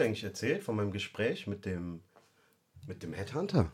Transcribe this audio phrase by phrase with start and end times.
[0.00, 2.00] ich eigentlich erzählt von meinem Gespräch mit dem,
[2.86, 3.70] mit dem Headhunter?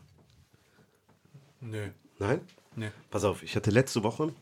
[1.61, 1.89] Nö.
[2.19, 2.41] Nein?
[2.75, 2.91] Nee.
[3.09, 4.33] Pass auf, ich hatte letzte Woche,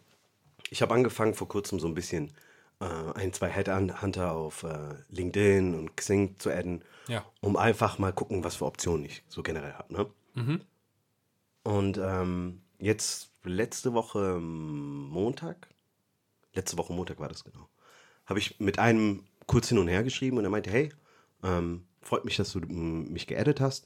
[0.70, 2.34] ich habe angefangen vor kurzem so ein bisschen
[2.82, 7.25] äh, ein, zwei Headhunter auf äh, LinkedIn und Xing zu adden, Ja.
[7.42, 9.93] um einfach mal gucken, was für Optionen ich so generell habe.
[9.93, 10.06] Ne?
[10.33, 10.61] Mhm.
[11.64, 15.68] Und ähm, jetzt letzte Woche ähm, Montag,
[16.54, 17.70] letzte Woche Montag war das genau,
[18.25, 20.92] habe ich mit einem kurz hin und her geschrieben und er meinte, hey,
[21.46, 23.86] ähm, freut mich, dass du mich geaddet hast.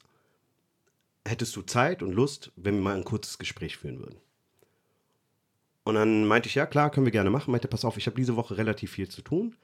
[1.27, 4.17] Hättest du Zeit und Lust, wenn wir mal ein kurzes Gespräch führen würden?
[5.83, 7.51] Und dann meinte ich, ja klar, können wir gerne machen.
[7.51, 9.55] Meinte, pass auf, ich habe diese Woche relativ viel zu tun.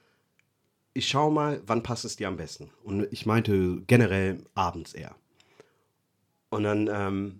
[0.93, 2.69] Ich schau mal, wann passt es dir am besten?
[2.83, 5.15] Und ich meinte generell abends eher.
[6.49, 7.39] Und dann ähm,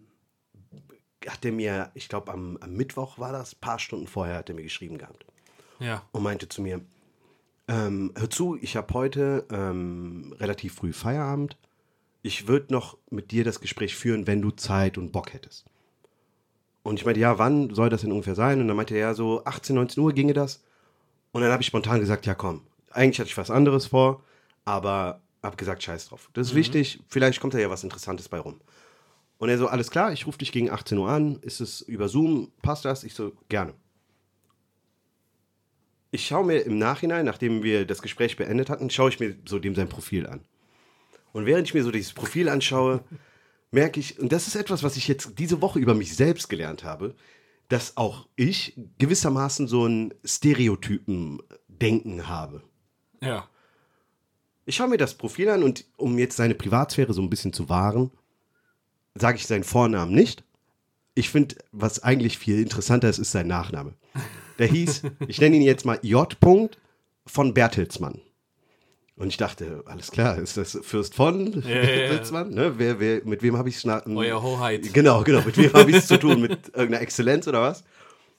[1.27, 4.55] hat er mir, ich glaube am, am Mittwoch war das, paar Stunden vorher hat er
[4.55, 5.25] mir geschrieben gehabt
[5.79, 6.03] Ja.
[6.11, 6.81] und meinte zu mir,
[7.67, 11.57] ähm, hör zu, ich habe heute ähm, relativ früh Feierabend.
[12.21, 15.65] Ich würde noch mit dir das Gespräch führen, wenn du Zeit und Bock hättest.
[16.83, 18.61] Und ich meinte, ja, wann soll das denn ungefähr sein?
[18.61, 20.63] Und dann meinte er, ja, so 18, 19 Uhr ginge das.
[21.31, 22.61] Und dann habe ich spontan gesagt, ja, komm.
[22.91, 24.23] Eigentlich hatte ich was anderes vor,
[24.63, 26.29] aber habe gesagt, scheiß drauf.
[26.33, 28.61] Das ist wichtig, vielleicht kommt da ja was Interessantes bei rum.
[29.37, 31.37] Und er so, alles klar, ich rufe dich gegen 18 Uhr an.
[31.41, 32.51] Ist es über Zoom?
[32.61, 33.03] Passt das?
[33.03, 33.73] Ich so, gerne.
[36.15, 39.59] Ich schaue mir im Nachhinein, nachdem wir das Gespräch beendet hatten, schaue ich mir so
[39.59, 40.45] dem sein Profil an.
[41.33, 43.03] Und während ich mir so dieses Profil anschaue,
[43.71, 46.85] merke ich, und das ist etwas, was ich jetzt diese Woche über mich selbst gelernt
[46.85, 47.15] habe,
[47.67, 52.63] dass auch ich gewissermaßen so ein Stereotypen-Denken habe.
[53.21, 53.49] Ja.
[54.65, 57.67] Ich schaue mir das Profil an und um jetzt seine Privatsphäre so ein bisschen zu
[57.67, 58.09] wahren,
[59.15, 60.45] sage ich seinen Vornamen nicht.
[61.13, 63.95] Ich finde, was eigentlich viel interessanter ist, ist sein Nachname.
[64.59, 66.35] Der hieß, ich nenne ihn jetzt mal J.
[67.25, 68.21] von Bertelsmann.
[69.17, 72.09] Und ich dachte, alles klar, ist das Fürst von ja, ja.
[72.09, 72.49] Bertelsmann?
[72.49, 72.73] Ne?
[72.77, 73.85] Wer, wer, mit wem habe ich es?
[73.85, 74.93] Euer Hoheit.
[74.93, 75.41] Genau, genau.
[75.41, 76.41] Mit wem habe ich es zu tun?
[76.41, 77.85] Mit irgendeiner Exzellenz oder was?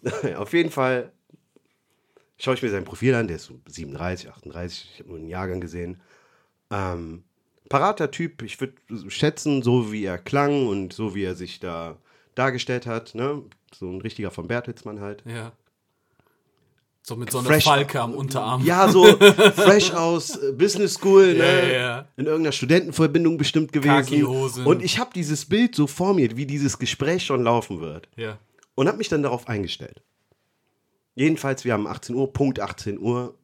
[0.37, 1.13] Auf jeden Fall
[2.39, 3.27] schaue ich mir sein Profil an.
[3.27, 4.91] Der ist so 37, 38.
[4.93, 6.03] Ich habe nur einen Jahrgang gesehen.
[6.71, 7.25] Ähm,
[7.71, 8.43] parater Typ.
[8.43, 8.75] Ich würde
[9.09, 11.97] schätzen, so wie er klang und so wie er sich da
[12.35, 13.15] dargestellt hat.
[13.15, 13.43] Ne?
[13.75, 15.23] So ein richtiger von Bertelsmann halt.
[15.25, 15.53] Ja.
[17.09, 18.65] So mit so einer Fresh- Falke am Unterarm.
[18.65, 19.05] Ja, so
[19.55, 21.73] fresh aus äh, Business School, ne?
[21.73, 22.09] Ja, ja.
[22.17, 24.25] In irgendeiner Studentenverbindung bestimmt gewesen.
[24.67, 28.09] Und ich habe dieses Bild so vor mir, wie dieses Gespräch schon laufen wird.
[28.17, 28.39] Ja.
[28.75, 30.03] Und habe mich dann darauf eingestellt.
[31.15, 33.37] Jedenfalls, wir haben 18 Uhr, Punkt 18 Uhr,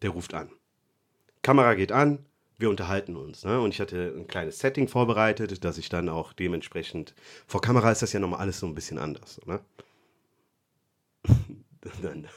[0.00, 0.48] der ruft an.
[1.42, 2.20] Kamera geht an,
[2.56, 3.44] wir unterhalten uns.
[3.44, 3.60] Ne?
[3.60, 7.14] Und ich hatte ein kleines Setting vorbereitet, dass ich dann auch dementsprechend.
[7.46, 9.42] Vor Kamera ist das ja nochmal alles so ein bisschen anders.
[9.44, 9.60] Ne?
[12.02, 12.28] dann,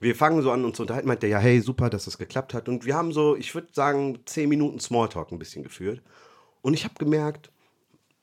[0.00, 1.08] wir fangen so an, uns zu unterhalten.
[1.08, 2.68] Meint der, ja, hey, super, dass das geklappt hat.
[2.68, 6.02] Und wir haben so, ich würde sagen, 10 Minuten Smalltalk ein bisschen geführt.
[6.62, 7.50] Und ich habe gemerkt,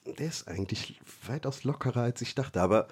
[0.05, 2.61] der ist eigentlich weitaus lockerer, als ich dachte.
[2.61, 2.87] Aber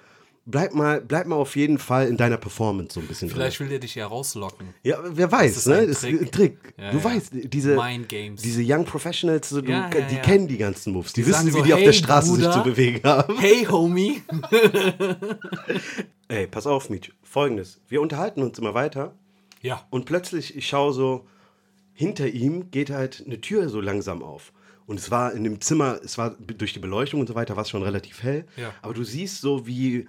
[0.45, 3.65] bleib mal, bleib mal auf jeden Fall in deiner Performance so ein bisschen Vielleicht drin.
[3.65, 4.73] will der dich ja rauslocken.
[4.83, 5.75] Ja, wer weiß, ist ne?
[5.77, 6.21] ein Das ist Trick.
[6.21, 6.73] ein Trick.
[6.77, 7.03] Ja, du ja.
[7.03, 8.41] weißt, diese, Mind Games.
[8.41, 11.13] diese Young Professionals, so, du, Ja, ja, die kennen die ganzen Moves.
[11.13, 12.51] Die, Die wissen, sagen wie so, die auf hey, der Straße sich Bruder.
[12.53, 13.37] zu bewegen haben.
[13.37, 14.21] Hey, Homie.
[16.27, 17.11] Ey, pass auf, Mietsch.
[17.23, 17.79] Folgendes.
[17.87, 19.13] Wir unterhalten uns immer weiter.
[19.61, 19.85] Ja.
[19.89, 21.25] Und plötzlich, ich schaue so,
[21.93, 24.51] hinter ihm geht halt eine Tür so langsam auf.
[24.85, 27.63] Und es war in dem Zimmer, es war durch die Beleuchtung und so weiter, war
[27.63, 28.45] es schon relativ hell.
[28.57, 28.73] Ja.
[28.81, 30.07] Aber du siehst so, wie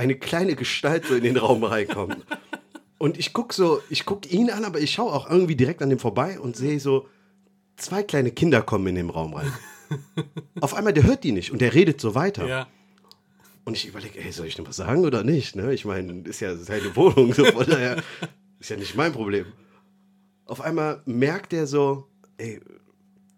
[0.00, 2.24] eine kleine Gestalt so in den Raum reinkommt.
[2.96, 5.90] Und ich gucke so, ich gucke ihn an, aber ich schaue auch irgendwie direkt an
[5.90, 7.06] dem vorbei und sehe so,
[7.76, 9.52] zwei kleine Kinder kommen in den Raum rein.
[10.60, 12.46] Auf einmal, der hört die nicht und der redet so weiter.
[12.46, 12.66] Ja.
[13.64, 15.54] Und ich überlege, ey, soll ich denn was sagen oder nicht?
[15.54, 15.74] Ne?
[15.74, 18.02] Ich meine, ist ja seine Wohnung, so von daher
[18.58, 19.46] ist ja nicht mein Problem.
[20.46, 22.06] Auf einmal merkt er so,
[22.38, 22.58] ey,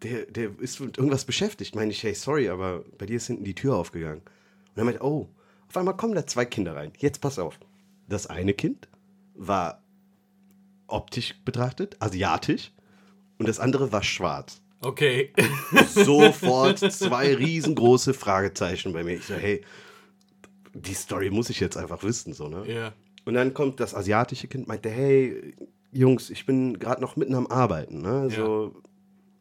[0.03, 1.75] der, der ist mit irgendwas beschäftigt.
[1.75, 4.20] Meine ich, hey, sorry, aber bei dir ist hinten die Tür aufgegangen.
[4.20, 5.29] Und er meint, oh,
[5.72, 6.92] auf einmal kommen da zwei Kinder rein.
[6.98, 7.58] Jetzt pass auf.
[8.06, 8.88] Das eine Kind
[9.34, 9.82] war
[10.86, 12.72] optisch betrachtet, asiatisch,
[13.38, 15.32] und das andere war schwarz Okay.
[15.88, 19.14] sofort zwei riesengroße Fragezeichen bei mir.
[19.14, 19.62] Ich so, hey,
[20.74, 22.64] die Story muss ich jetzt einfach wissen, so, ne?
[22.66, 22.92] ja.
[23.24, 25.54] Und dann kommt das asiatische Kind, meinte, hey,
[25.92, 28.28] Jungs, ich bin gerade noch mitten am Arbeiten, ne?
[28.28, 28.74] So,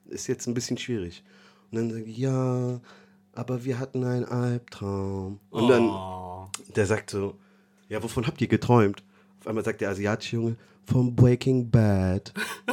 [0.07, 1.23] ist jetzt ein bisschen schwierig.
[1.71, 2.79] Und dann sage ich, ja,
[3.33, 5.39] aber wir hatten einen Albtraum.
[5.49, 6.47] Und dann, Oh.
[6.75, 7.35] der sagt so,
[7.89, 9.03] ja, wovon habt ihr geträumt?
[9.39, 10.55] Auf einmal sagt der asiatische Junge,
[10.85, 12.33] vom Breaking Bad.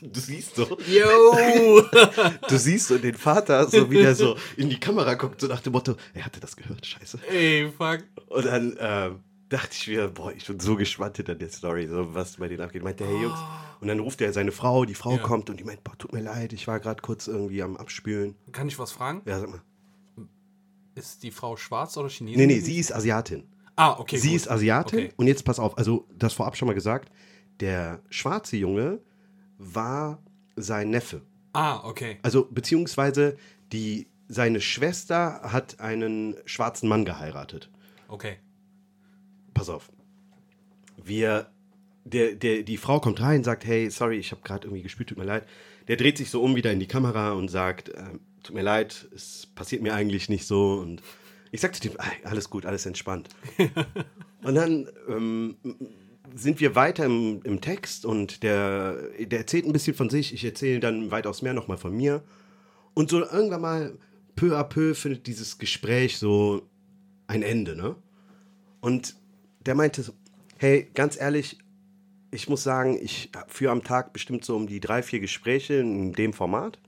[0.00, 1.82] du siehst so, Yo.
[2.48, 5.60] du siehst so den Vater, so wie der so in die Kamera guckt, so nach
[5.60, 7.18] dem Motto, er hatte das gehört, scheiße.
[7.30, 8.00] Ey, fuck.
[8.28, 12.14] Und dann, ähm, dachte ich mir, boah, ich bin so gespannt hinter der Story, so
[12.14, 12.82] was bei denen abgeht.
[12.82, 13.38] Meinte, hey Jungs.
[13.80, 15.18] Und dann ruft er seine Frau, die Frau Ja.
[15.18, 18.34] kommt und die meint, boah, tut mir leid, ich war gerade kurz irgendwie am Abspülen.
[18.52, 19.22] Kann ich was fragen?
[19.24, 19.60] Ja, sag mal.
[20.94, 22.38] Ist die Frau schwarz oder Chinesin?
[22.40, 23.44] Nee, nee, sie ist Asiatin.
[23.76, 24.16] Ah, okay.
[24.16, 24.36] sie gut.
[24.36, 25.12] ist Asiatin Okay.
[25.16, 27.12] und jetzt pass auf, also das vorab schon mal gesagt,
[27.60, 29.00] der schwarze Junge
[29.58, 30.20] war
[30.56, 31.22] sein Neffe.
[31.52, 32.18] Ah, okay.
[32.22, 33.36] Also beziehungsweise
[33.72, 37.70] die, seine Schwester hat einen schwarzen Mann geheiratet.
[38.08, 38.38] Okay.
[39.58, 39.90] Pass auf.
[40.96, 41.50] Wir,
[42.04, 45.18] der, der, die Frau kommt rein, sagt, hey, sorry, ich habe gerade irgendwie gespült, tut
[45.18, 45.46] mir leid.
[45.88, 49.08] Der dreht sich so um wieder in die Kamera und sagt, ähm, tut mir leid,
[49.14, 50.74] es passiert mir eigentlich nicht so.
[50.74, 51.02] Und
[51.50, 53.30] ich sagte dem, "Ey, alles gut, alles entspannt.
[54.42, 55.56] und dann ähm,
[56.36, 60.44] sind wir weiter im, im Text und der, der erzählt ein bisschen von sich, ich
[60.44, 62.22] erzähle dann weitaus mehr nochmal von mir.
[62.94, 63.98] Und so irgendwann mal,
[64.36, 66.68] peu à peu, findet dieses Gespräch so
[67.26, 67.96] ein Ende, ne?
[68.80, 69.16] Und
[69.66, 70.12] der meinte so,
[70.58, 71.58] hey, ganz ehrlich,
[72.30, 76.12] ich muss sagen, ich führe am Tag bestimmt so um die drei, vier Gespräche in
[76.12, 76.78] dem Format.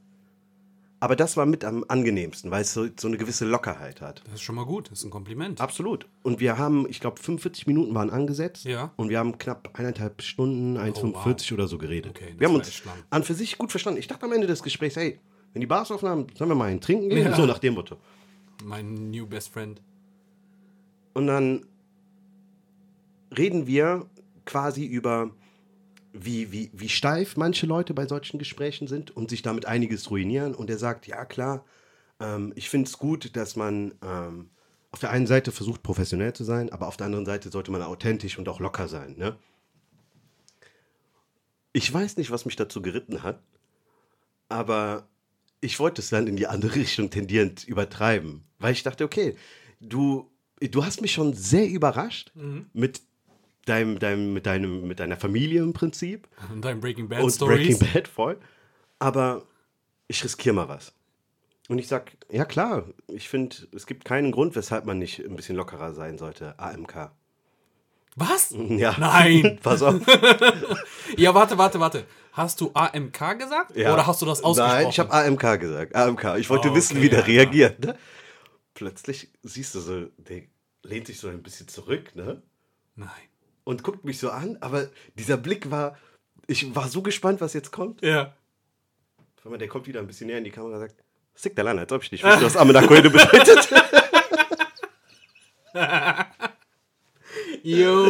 [1.02, 4.20] Aber das war mit am angenehmsten, weil es so, so eine gewisse Lockerheit hat.
[4.26, 4.90] Das ist schon mal gut.
[4.90, 5.58] Das ist ein Kompliment.
[5.58, 6.06] Absolut.
[6.22, 8.64] Und wir haben, ich glaube, 45 Minuten waren angesetzt.
[8.64, 8.92] Ja.
[8.96, 12.10] Und wir haben knapp eineinhalb Stunden, 1,45 oder so geredet.
[12.10, 13.98] Okay, das wir haben uns an für sich gut verstanden.
[13.98, 15.18] Ich dachte am Ende des Gesprächs, hey,
[15.54, 17.24] wenn die Bars offen haben, sollen wir mal einen trinken gehen?
[17.24, 17.34] Ja.
[17.34, 17.96] So nach dem Motto.
[18.62, 19.80] Mein new best friend.
[21.14, 21.64] Und dann
[23.36, 24.08] reden wir
[24.44, 25.30] quasi über,
[26.12, 30.54] wie, wie, wie steif manche Leute bei solchen Gesprächen sind und sich damit einiges ruinieren.
[30.54, 31.64] Und er sagt, ja klar,
[32.18, 34.50] ähm, ich finde es gut, dass man ähm,
[34.90, 37.82] auf der einen Seite versucht, professionell zu sein, aber auf der anderen Seite sollte man
[37.82, 39.16] authentisch und auch locker sein.
[39.16, 39.36] Ne?
[41.72, 43.40] Ich weiß nicht, was mich dazu geritten hat,
[44.48, 45.08] aber
[45.60, 49.36] ich wollte es dann in die andere Richtung tendierend übertreiben, weil ich dachte, okay,
[49.78, 50.28] du,
[50.58, 52.32] du hast mich schon sehr überrascht
[52.72, 53.02] mit
[53.66, 57.78] deinem, deinem, mit, deinem, mit deiner Familie im Prinzip Und dein Breaking Bad und Stories.
[57.78, 58.38] Breaking Bad voll,
[58.98, 59.42] aber
[60.08, 60.92] ich riskiere mal was.
[61.68, 65.36] Und ich sag, ja klar, ich finde, es gibt keinen Grund, weshalb man nicht ein
[65.36, 66.58] bisschen lockerer sein sollte.
[66.58, 67.12] AMK.
[68.16, 68.50] Was?
[68.50, 68.96] Ja.
[68.98, 69.58] Nein.
[69.62, 70.00] Pass auf.
[71.16, 72.04] Ja, warte, warte, warte.
[72.32, 73.76] Hast du AMK gesagt?
[73.76, 73.92] Ja.
[73.92, 74.78] Oder hast du das ausgesprochen?
[74.82, 75.94] Nein, ich habe AMK gesagt.
[75.94, 76.36] AMK.
[76.38, 77.84] Ich wollte Oh, wissen, okay, wie der ja, reagiert.
[77.84, 77.96] Ne?
[78.74, 80.42] Plötzlich siehst du so, der
[80.82, 82.42] lehnt sich so ein bisschen zurück, ne?
[82.94, 83.08] Nein.
[83.70, 85.96] Und guckt mich so an, aber dieser Blick war,
[86.48, 88.02] ich war so gespannt, was jetzt kommt.
[88.02, 88.34] Ja.
[89.44, 90.96] Wenn man, der kommt wieder ein bisschen näher in die Kamera und sagt,
[91.36, 93.68] Sick der Land, als ob ich nicht wüsste, was Amenakoide bedeutet.
[97.62, 98.06] Yo.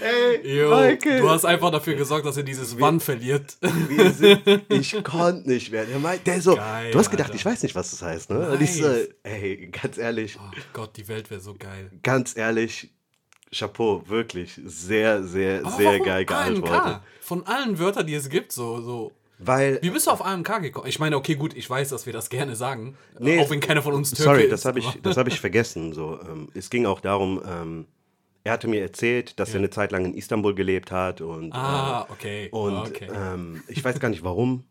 [0.00, 0.70] Ey, Yo.
[0.70, 1.20] Michael.
[1.20, 3.56] Du hast einfach dafür gesorgt, dass er dieses Wann verliert.
[3.60, 5.84] Sind, ich konnte nicht mehr.
[5.86, 7.36] Der, meint, der so, Geil, du hast gedacht, Alter.
[7.38, 8.50] ich weiß nicht, was das heißt, ne?
[8.50, 9.08] Und ich so, Nice.
[9.24, 11.90] ey, ganz ehrlich, Oh Gott, die Welt wäre so geil.
[12.02, 12.92] ganz ehrlich,
[13.52, 17.00] Chapeau, wirklich, sehr, sehr, Aber sehr geil geantwortet.
[17.20, 19.12] Von allen Wörtern, die es gibt, so, so.
[19.38, 20.86] Weil, Wie bist du auf AMK gekommen?
[20.88, 22.96] Ich meine, okay, gut, ich weiß, dass wir das gerne sagen.
[23.18, 24.50] Nee, auch wenn keiner von uns Türke sorry, ist.
[24.52, 25.92] das habe ich, aber- das hab ich vergessen.
[25.92, 27.86] So, ähm, es ging auch darum, ähm,
[28.44, 32.06] er hatte mir erzählt, dass er eine Zeit lang in Istanbul gelebt hat und, Ah,
[32.08, 32.48] äh, okay.
[32.50, 33.08] und okay.
[33.12, 34.64] ähm, ich weiß gar nicht, warum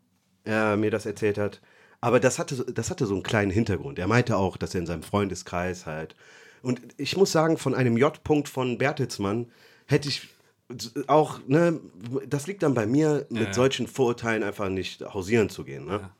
[0.44, 1.60] er mir das erzählt hat.
[2.00, 3.98] Aber das hatte, das hatte so einen kleinen Hintergrund.
[3.98, 6.14] Er meinte auch, dass er in seinem Freundeskreis halt.
[6.66, 9.52] Und ich muss sagen, von einem J-Punkt von Bertelsmann
[9.86, 10.28] hätte ich
[11.06, 11.78] auch, ne,
[12.26, 13.52] das liegt dann bei mir, mit Ja.
[13.54, 15.84] solchen Vorurteilen einfach nicht hausieren zu gehen.
[15.86, 16.10] Ne?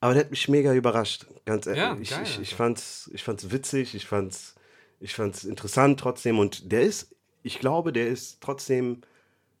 [0.00, 1.82] Aber der hat mich mega überrascht, ganz ehrlich.
[1.82, 4.56] Ja, ich, geil, ich, ich, fand's, ich fand's witzig, ich fand's,
[5.00, 6.38] ich fand's interessant trotzdem.
[6.38, 9.00] Und der ist, ich glaube, der ist trotzdem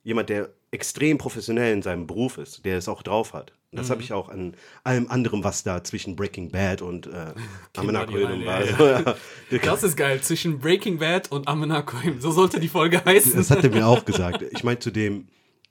[0.04, 3.54] jemand, der extrem professionell in seinem Beruf ist, der es auch drauf hat.
[3.74, 4.04] Das habe Mhm.
[4.04, 7.32] ich auch an allem anderen, was da zwischen Breaking Bad und äh,
[7.76, 8.64] Amenakoidum die war.
[8.64, 9.14] Ja.
[9.64, 10.20] das ist geil.
[10.20, 12.20] Zwischen Breaking Bad und Amenakoim.
[12.20, 13.34] So sollte die Folge heißen.
[13.34, 14.42] Das hat er mir auch gesagt.
[14.42, 15.28] Ich meine, zu dem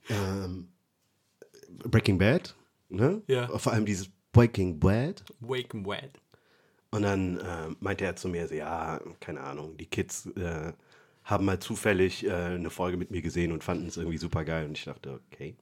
[0.10, 0.70] ähm,
[1.84, 2.56] Breaking Bad,
[2.90, 3.22] ne?
[3.28, 3.48] Ja.
[3.58, 5.24] Vor allem dieses Breaking Bad.
[5.42, 6.20] 'em Wet.
[6.92, 10.74] Und dann äh, meinte er zu mir so, ja, keine Ahnung, die Kids äh,
[11.24, 14.66] haben mal zufällig äh, eine Folge mit mir gesehen und fanden es irgendwie super geil.
[14.66, 15.56] Und ich dachte, okay.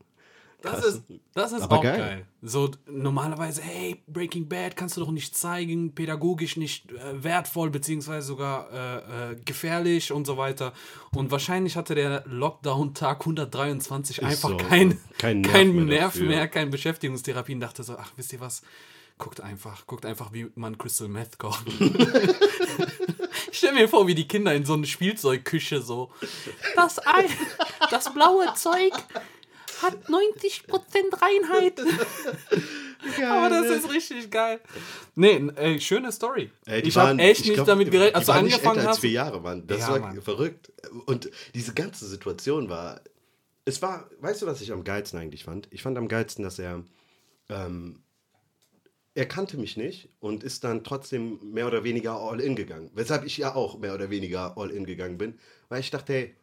[0.61, 1.97] Das ist, das ist Aber auch geil.
[1.97, 2.25] geil.
[2.41, 8.27] So normalerweise, hey, Breaking Bad kannst du doch nicht zeigen, pädagogisch nicht äh, wertvoll, beziehungsweise
[8.27, 10.73] sogar äh, äh, gefährlich und so weiter.
[11.15, 14.57] Und wahrscheinlich hatte der Lockdown Tag 123 einfach so.
[14.57, 18.61] kein, Kein Nerv mehr Nerv mehr, kein Beschäftigungstherapie und dachte so, ach, wisst ihr was?
[19.17, 21.65] Guckt einfach, guckt einfach, wie man Crystal Meth kocht.
[23.51, 26.09] Ich stell mir vor, wie die Kinder in so eine Spielzeugküche so.
[26.75, 27.25] Das Ei,
[27.91, 28.93] das blaue Zeug
[29.81, 30.67] hat 90%
[31.21, 31.75] Reinheit.
[33.17, 33.25] geil.
[33.27, 34.59] Aber das ist richtig geil.
[35.15, 36.51] Nee, ey, schöne Story.
[36.65, 38.79] Ey, die ich habe waren- echt ich nicht glaub, damit gerechnet, als du angefangen älter
[38.79, 38.99] als hast.
[38.99, 39.65] vier Jahre, Mann.
[39.67, 40.21] Das Ja, war Mann.
[40.21, 40.71] verrückt.
[41.05, 43.01] Und diese ganze Situation war.
[43.65, 45.67] Es war, weißt du, was ich am geilsten eigentlich fand?
[45.71, 46.83] Ich fand am geilsten, dass er.
[47.49, 48.01] Ähm,
[49.15, 52.89] er kannte mich nicht und ist dann trotzdem mehr oder weniger all in gegangen.
[52.93, 55.37] Weshalb ich ja auch mehr oder weniger all in gegangen bin.
[55.67, 56.35] Weil ich dachte, hey,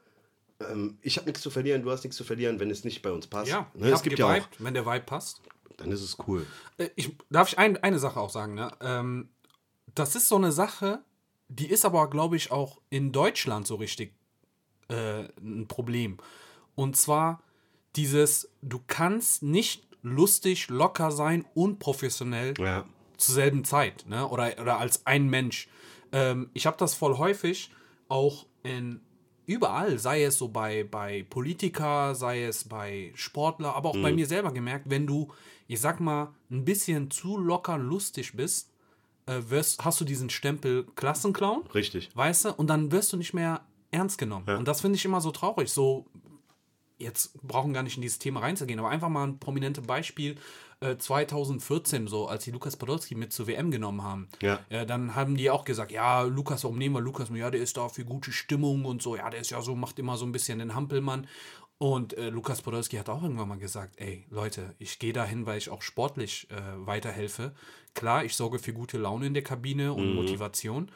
[0.61, 3.11] ähm, ich habe nichts zu verlieren, du hast nichts zu verlieren, wenn es nicht bei
[3.11, 3.51] uns passt.
[3.51, 3.91] Ja, ne?
[3.91, 4.47] es gibt ja auch.
[4.59, 5.43] wenn der Vibe passt.
[5.77, 6.47] Dann ist es cool.
[6.79, 8.71] Äh, Ich, darf ich ein, eine Sache auch sagen, ne?
[8.81, 9.29] Ähm,
[9.95, 11.01] das ist so eine Sache,
[11.49, 14.15] die ist aber, glaube ich, auch in Deutschland so richtig
[14.89, 16.17] äh, ein Problem.
[16.75, 17.43] Und zwar
[17.95, 22.85] dieses, du kannst nicht lustig, locker sein und professionell Ja.
[23.17, 24.27] zur selben Zeit, ne?
[24.29, 25.69] Oder, oder als ein Mensch.
[26.13, 27.71] Ähm, ich habe das voll häufig
[28.09, 29.01] auch in
[29.47, 34.26] überall, sei es so bei, bei Politiker, sei es bei Sportler, aber auch bei mir
[34.26, 35.33] selber gemerkt, wenn du,
[35.69, 38.71] ich sag mal, ein bisschen zu locker lustig bist,
[39.26, 42.11] äh, wirst, hast du diesen Stempel Klassenclown, Richtig.
[42.15, 44.49] weißt du, und dann wirst du nicht mehr ernst genommen.
[44.49, 45.71] Und das finde ich immer so traurig.
[45.71, 46.07] So,
[46.99, 50.37] jetzt brauchen gar nicht in dieses Thema reinzugehen, aber einfach mal ein prominentes Beispiel.
[50.81, 54.61] Äh, 2014, so als die Lukas Podolski mit zur WM genommen haben, Ja.
[54.69, 57.31] äh, dann haben die auch gesagt, ja, Lukas, warum nehmen wir Lukas?
[57.33, 59.99] Ja, der ist da für gute Stimmung und so, ja, der ist ja so, macht
[59.99, 61.26] immer so ein bisschen den Hampelmann.
[61.79, 65.59] Und äh, Lukas Podolski hat auch irgendwann mal gesagt, ey, Leute, ich gehe dahin, weil
[65.59, 66.55] ich auch sportlich äh,
[66.87, 67.55] weiterhelfe.
[67.95, 70.91] Klar, ich sorge für gute Laune in der Kabine und Motivation,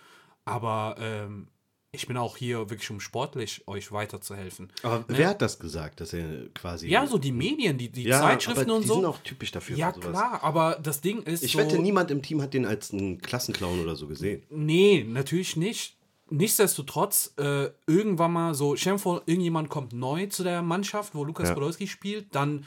[0.46, 1.48] aber ähm,
[1.92, 4.70] ich bin auch hier wirklich, um sportlich euch weiterzuhelfen.
[4.82, 6.88] Aber wer hat das gesagt, dass er quasi.
[6.88, 8.94] Ja, so die Medien, die, die Ja, Zeitschriften und die so.
[8.94, 9.76] sind auch typisch dafür.
[9.76, 12.92] ja, klar, aber das Ding ist Ich so, wette, niemand im Team hat den als
[12.92, 14.42] einen Klassenclown oder so gesehen.
[14.50, 15.96] Nee, natürlich nicht.
[16.32, 21.24] Nichtsdestotrotz, äh, irgendwann mal so, stell dir vor, irgendjemand kommt neu zu der Mannschaft, wo
[21.24, 21.54] Lukas Ja.
[21.54, 22.64] Podolski spielt, dann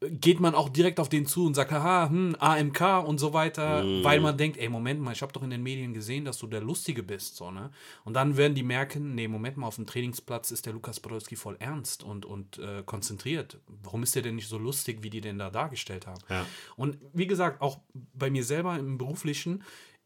[0.00, 3.82] geht man auch direkt auf den zu und sagt, haha, hm, AMK und so weiter,
[3.82, 4.04] Mhm.
[4.04, 6.46] weil man denkt, ey, Moment mal, ich habe doch in den Medien gesehen, dass du
[6.46, 7.70] der Lustige bist, so, ne?
[8.04, 11.34] Und dann werden die merken, nee, Moment mal, auf dem Trainingsplatz ist der Lukas Podolski
[11.34, 13.58] voll ernst und, und äh, konzentriert.
[13.82, 16.22] Warum ist der denn nicht so lustig, wie die den da dargestellt haben?
[16.28, 16.46] Ja.
[16.76, 17.80] Und wie gesagt, auch
[18.14, 19.64] bei mir selber im Beruflichen,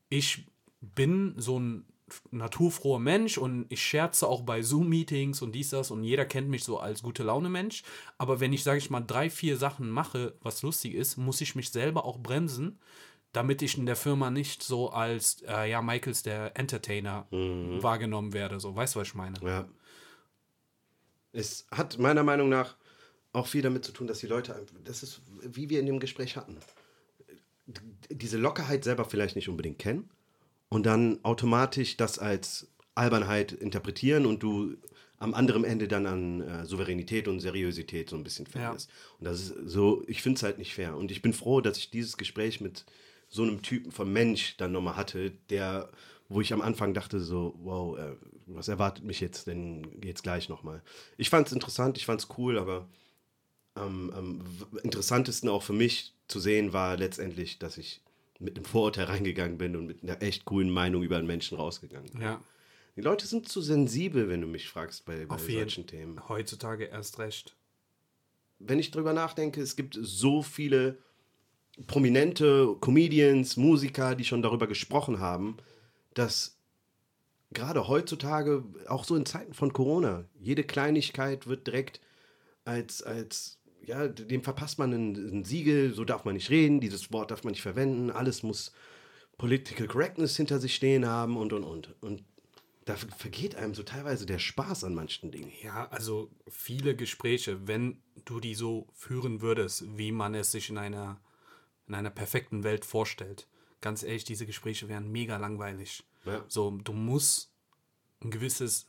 [0.08, 0.46] ich
[0.80, 1.84] bin so ein
[2.31, 6.64] naturfroher Mensch und ich scherze auch bei Zoom-Meetings und dies, das und jeder kennt mich
[6.64, 7.83] so als gute Laune-Mensch.
[8.19, 11.54] Aber wenn ich, sage ich mal, drei, vier Sachen mache, was lustig ist, muss ich
[11.54, 12.78] mich selber auch bremsen,
[13.33, 18.61] damit ich in der Firma nicht so als, äh, ja, Michaels der Entertainer wahrgenommen werde.
[18.61, 19.37] So, weißt du, was ich meine?
[19.42, 19.69] Ja.
[21.33, 22.76] Es hat meiner Meinung nach
[23.33, 26.37] auch viel damit zu tun, dass die Leute, das ist, wie wir in dem Gespräch
[26.37, 26.59] hatten,
[28.11, 30.11] diese Lockerheit selber vielleicht nicht unbedingt kennen
[30.73, 34.79] und dann automatisch das als Albernheit interpretieren und du
[35.19, 38.88] am anderen Ende dann an äh, Souveränität und Seriosität so ein bisschen verlierst.
[39.19, 40.97] Und das ist so, ich finde es halt nicht fair.
[40.97, 42.87] Und ich bin froh, dass ich dieses Gespräch mit
[43.29, 45.91] so einem Typen von Mensch dann nochmal hatte, der,
[46.31, 50.49] wo ich am Anfang dachte so, wow, äh, was erwartet mich jetzt denn jetzt gleich
[50.49, 50.83] nochmal?
[51.19, 52.88] Ich fand es interessant, ich fand es cool, aber
[53.75, 54.41] am, am
[54.83, 58.00] interessantesten auch für mich zu sehen war letztendlich, dass ich
[58.42, 62.11] mit einem Vorurteil reingegangen bin und mit einer echt coolen Meinung über einen Menschen rausgegangen
[62.11, 62.22] bin.
[62.22, 62.42] Ja,
[62.96, 66.28] Die Leute sind zu sensibel, wenn du mich fragst bei, bei solchen Themen.
[66.28, 67.56] Heutzutage erst recht.
[68.58, 70.99] Wenn ich drüber nachdenke, es gibt so viele
[71.87, 75.56] prominente Comedians, Musiker, die schon darüber gesprochen haben,
[76.14, 76.58] dass
[77.52, 82.00] gerade heutzutage, auch so in Zeiten von Corona, jede Kleinigkeit wird direkt
[82.64, 87.30] als, als ja, dem verpasst man ein, Siegel, so darf man nicht reden, dieses Wort
[87.30, 88.72] darf man nicht verwenden, alles muss
[89.38, 92.02] Political Correctness hinter sich stehen haben und und und.
[92.02, 92.24] Und
[92.84, 95.52] da vergeht einem so teilweise der Spaß an manchen Dingen.
[95.62, 100.78] Ja, also viele Gespräche, wenn du die so führen würdest, wie man es sich in
[100.78, 101.20] einer,
[101.86, 103.48] in einer perfekten Welt vorstellt.
[103.80, 106.04] Ganz ehrlich, diese Gespräche wären mega langweilig.
[106.24, 106.44] Ja.
[106.48, 107.52] So, du musst
[108.20, 108.86] ein gewisses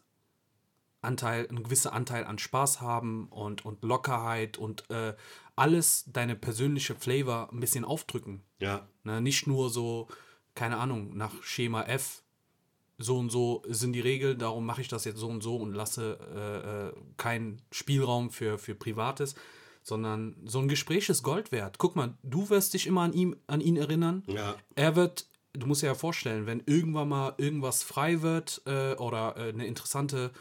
[1.04, 5.14] Anteil, ein gewisser Anteil an Spaß haben und, und Lockerheit und äh,
[5.56, 8.42] alles deine persönliche Flavor ein bisschen aufdrücken.
[8.60, 9.22] Ja, Ne?
[9.22, 10.08] Nicht nur so,
[10.56, 12.24] keine Ahnung, nach Schema F,
[12.98, 15.74] so und so sind die Regeln, darum mache ich das jetzt so und so und
[15.74, 19.36] lasse äh, äh, keinen Spielraum für, für Privates,
[19.82, 21.78] sondern so ein Gespräch ist Gold wert.
[21.80, 24.24] Guck mal, du wirst dich immer an, ihm, an ihn erinnern.
[24.28, 24.56] ja.
[24.76, 29.36] Er wird, du musst dir ja vorstellen, wenn irgendwann mal irgendwas frei wird äh, oder
[29.36, 30.32] äh, eine interessante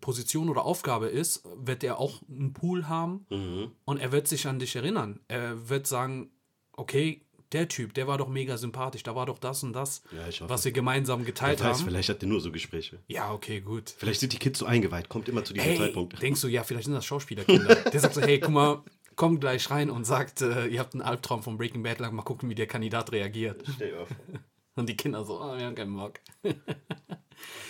[0.00, 3.72] Position oder Aufgabe ist, wird er auch einen Pool haben Mhm.
[3.84, 5.20] und er wird sich an dich erinnern.
[5.28, 6.30] Er wird sagen,
[6.72, 10.48] okay, der Typ, der war doch mega sympathisch, da war doch das und das, Ja,
[10.48, 11.84] was wir gemeinsam geteilt weiß, haben.
[11.86, 12.98] vielleicht hat der nur so Gespräche.
[13.06, 13.94] Ja, okay, gut.
[13.96, 16.20] Vielleicht sind die Kids so eingeweiht, kommt immer zu diesem Hey, Zeitpunkt.
[16.20, 17.74] denkst du, ja, vielleicht sind das Schauspielerkinder.
[17.92, 18.82] Der sagt so, hey, guck mal,
[19.14, 22.48] kommt gleich rein und sagt, äh, ihr habt einen Albtraum von Breaking Bad, mal gucken,
[22.48, 23.62] wie der Kandidat reagiert.
[23.76, 24.08] Stell auf.
[24.76, 26.14] Und die Kinder so, oh, wir haben keinen Bock.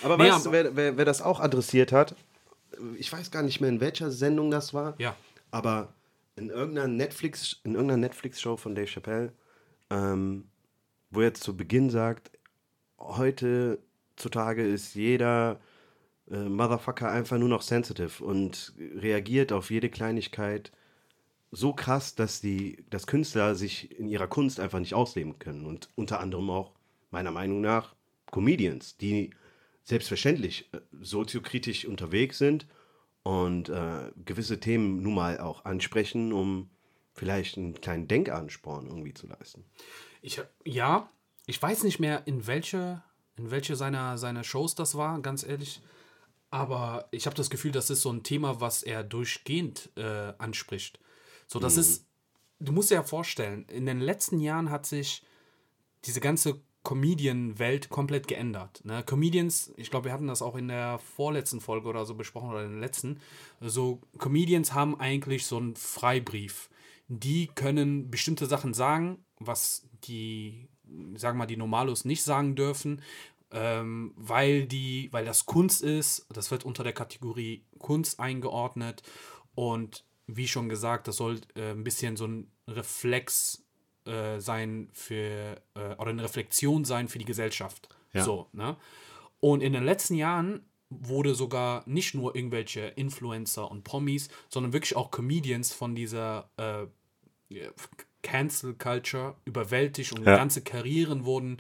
[0.03, 2.15] Aber Nee, weißt du, wer, wer, wer das auch adressiert hat?
[2.99, 4.95] Ich weiß gar nicht mehr, in welcher Sendung das war.
[4.99, 5.17] Ja.
[5.51, 5.95] Aber
[6.37, 9.33] in irgendeiner Netflix, in irgendeiner Netflix-Show von Dave Chappelle,
[9.91, 10.45] ähm,
[11.11, 12.31] wo er zu Beginn sagt,
[12.99, 13.79] heute
[14.17, 15.61] zutage ist jeder
[16.31, 20.73] äh, Motherfucker einfach nur noch sensitive und reagiert auf jede Kleinigkeit
[21.51, 25.67] so krass, dass die, dass Künstler sich in ihrer Kunst einfach nicht ausleben können.
[25.67, 26.73] Und unter anderem auch,
[27.11, 27.95] meiner Meinung nach,
[28.33, 29.31] Comedians, die
[29.85, 32.67] selbstverständlich äh, soziokritisch unterwegs sind
[33.23, 36.71] und äh, gewisse Themen nun mal auch ansprechen, um
[37.13, 39.65] vielleicht einen kleinen Denkansporn irgendwie zu leisten.
[40.21, 41.11] Ich, ja,
[41.47, 43.03] ich weiß nicht mehr, in welche,
[43.37, 45.81] in welche seiner, seiner Shows das war, ganz ehrlich.
[46.51, 50.99] Aber ich habe das Gefühl, das ist so ein Thema, was er durchgehend äh, anspricht.
[51.47, 52.07] So, das ist,
[52.61, 55.25] du musst dir ja vorstellen, in den letzten Jahren hat sich
[56.05, 58.85] diese ganze Comedian-Welt komplett geändert.
[58.85, 59.03] Ne?
[59.03, 62.65] Comedians, ich glaube, wir hatten das auch in der vorletzten Folge oder so besprochen oder
[62.65, 63.21] in der letzten.
[63.61, 66.69] So, Comedians haben eigentlich so einen Freibrief.
[67.09, 70.69] Die können bestimmte Sachen sagen, was die,
[71.17, 73.03] sagen wir mal, die Normalos nicht sagen dürfen,
[73.51, 76.27] ähm, weil die, weil das Kunst ist.
[76.31, 79.03] Das wird unter der Kategorie Kunst eingeordnet
[79.55, 83.64] und wie schon gesagt, das soll äh, ein bisschen so ein Reflex
[84.07, 87.89] äh, sein für, äh, oder eine Reflexion sein für die Gesellschaft.
[88.13, 88.23] Ja.
[88.23, 88.77] So, ne?
[89.41, 94.97] Und in den letzten Jahren wurde sogar nicht nur irgendwelche Influencer und Promis, sondern wirklich
[94.97, 96.87] auch Comedians von dieser äh,
[98.23, 100.37] Cancel Culture überwältigt und Ja.
[100.37, 101.59] ganze Karrieren wurden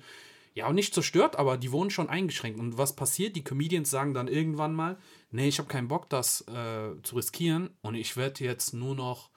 [0.54, 2.58] ja auch nicht zerstört, aber die wurden schon eingeschränkt.
[2.58, 3.36] Und was passiert?
[3.36, 4.96] Die Comedians sagen dann irgendwann mal,
[5.30, 9.30] nee, ich habe keinen Bock, das äh, zu riskieren und ich werde jetzt nur noch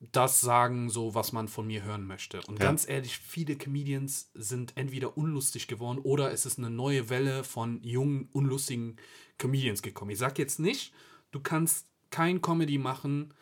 [0.00, 2.40] das sagen, so was man von mir hören möchte.
[2.42, 2.66] Und Ja.
[2.66, 7.82] ganz ehrlich, viele Comedians sind entweder unlustig geworden oder es ist eine neue Welle von
[7.82, 8.96] jungen, unlustigen
[9.38, 10.10] Comedians gekommen.
[10.10, 10.92] Ich sag jetzt nicht,
[11.30, 13.32] du kannst kein Comedy machen,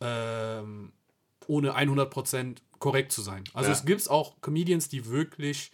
[0.00, 0.92] ähm,
[1.46, 3.44] ohne 100% korrekt zu sein.
[3.54, 3.76] Also Ja.
[3.76, 5.70] es gibt auch Comedians, die wirklich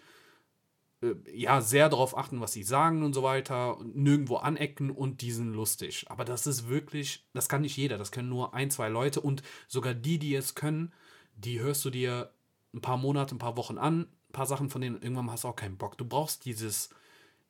[1.33, 5.53] ja sehr darauf achten, was sie sagen und so weiter, nirgendwo anecken und die sind
[5.53, 6.07] lustig.
[6.09, 9.43] Aber das ist wirklich, das kann nicht jeder, das können nur ein, zwei Leute und
[9.69, 10.93] sogar die, die es können,
[11.37, 12.31] die hörst du dir
[12.73, 15.49] ein paar Monate, ein paar Wochen an, ein paar Sachen von denen, irgendwann hast du
[15.49, 15.99] auch keinen Bock.
[15.99, 16.91] Du brauchst dieses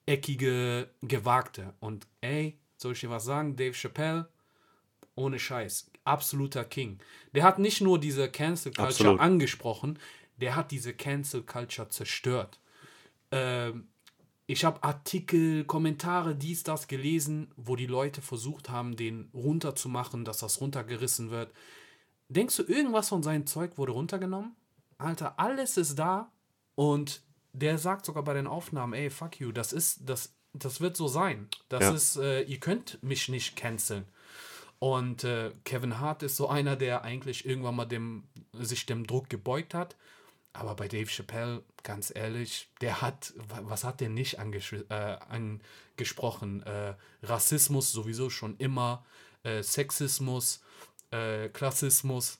[0.06, 1.74] eckige, gewagte.
[1.80, 4.28] Und ey, soll ich dir was sagen, Dave Chappelle,
[5.14, 6.98] ohne Scheiß, absoluter King.
[7.34, 9.20] Der hat nicht nur diese Cancel Culture Absolut.
[9.20, 9.98] angesprochen,
[10.36, 12.60] der hat diese Cancel Culture zerstört.
[13.34, 13.88] Ähm,
[14.46, 20.38] ich habe Artikel, Kommentare, dies, das gelesen, wo die Leute versucht haben, den runterzumachen, dass
[20.38, 21.52] das runtergerissen wird.
[22.28, 24.54] Denkst du, irgendwas von seinem Zeug wurde runtergenommen?
[24.98, 26.30] Alter, alles ist da
[26.74, 30.96] und der sagt sogar bei den Aufnahmen, ey, fuck you, das ist, das, das wird
[30.96, 31.48] so sein.
[31.68, 31.92] Das Ja.
[31.92, 34.04] ist, äh, ihr könnt mich nicht canceln.
[34.78, 39.30] Und äh, Kevin Hart ist so einer, der eigentlich irgendwann mal dem, sich dem Druck
[39.30, 39.96] gebeugt hat.
[40.56, 44.94] Aber bei Dave Chappelle, ganz ehrlich, der hat, wa- was hat der nicht äh,
[45.28, 46.62] angesprochen?
[46.62, 49.04] Äh, Rassismus sowieso schon immer,
[49.42, 50.62] äh, Sexismus,
[51.10, 52.38] äh, Klassismus.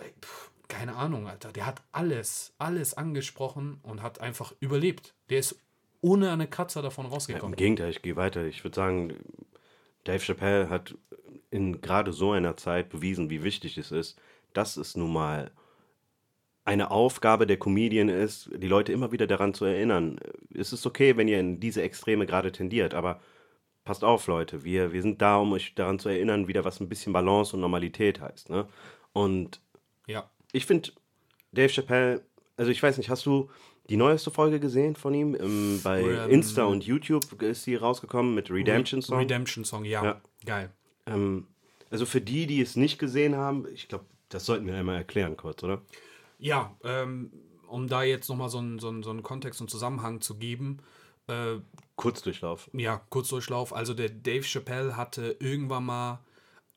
[0.00, 1.52] Pff, keine Ahnung, Alter.
[1.52, 5.14] Der hat alles, alles angesprochen und hat einfach überlebt.
[5.28, 5.56] Der ist
[6.00, 7.54] ohne eine Kratzer davon Im rausgekommen.
[7.56, 8.46] Gegenteil, ich gehe weiter.
[8.46, 9.14] Ich würde sagen,
[10.04, 10.96] Dave Chappelle hat
[11.50, 14.18] in gerade so einer Zeit bewiesen, wie wichtig es ist,
[14.54, 15.50] dass es nun mal
[16.64, 20.18] eine Aufgabe der Comedian ist, die Leute immer wieder daran zu erinnern.
[20.54, 23.20] Es ist okay, wenn ihr in diese Extreme gerade tendiert, aber
[23.84, 26.88] passt auf, Leute, wir, wir sind da, um euch daran zu erinnern, wieder was ein
[26.88, 28.48] bisschen Balance und Normalität heißt.
[28.50, 28.68] Ne?
[29.12, 29.60] Und
[30.06, 30.30] Ja.
[30.52, 30.90] ich finde,
[31.50, 32.22] Dave Chappelle,
[32.56, 33.50] also ich weiß nicht, hast du
[33.90, 35.34] die neueste Folge gesehen von ihm?
[35.34, 39.18] Ähm, bei Ähm, Insta und YouTube ist sie rausgekommen mit Redemption Song.
[39.18, 40.04] Redemption Song, ja.
[40.04, 40.20] Ja.
[40.46, 40.70] Geil.
[41.06, 41.48] ähm,
[41.90, 45.36] also für die, die es nicht gesehen haben, ich glaube, das sollten wir einmal erklären
[45.36, 45.82] kurz, oder?
[46.42, 47.32] Ja, ähm,
[47.68, 50.78] um da jetzt nochmal so einen so einen- so einen Kontext und Zusammenhang zu geben,
[51.28, 51.56] äh,
[51.96, 52.68] Kurzdurchlauf.
[52.72, 53.72] ja, Kurzdurchlauf.
[53.72, 56.20] Also der Dave Chappelle hatte irgendwann mal,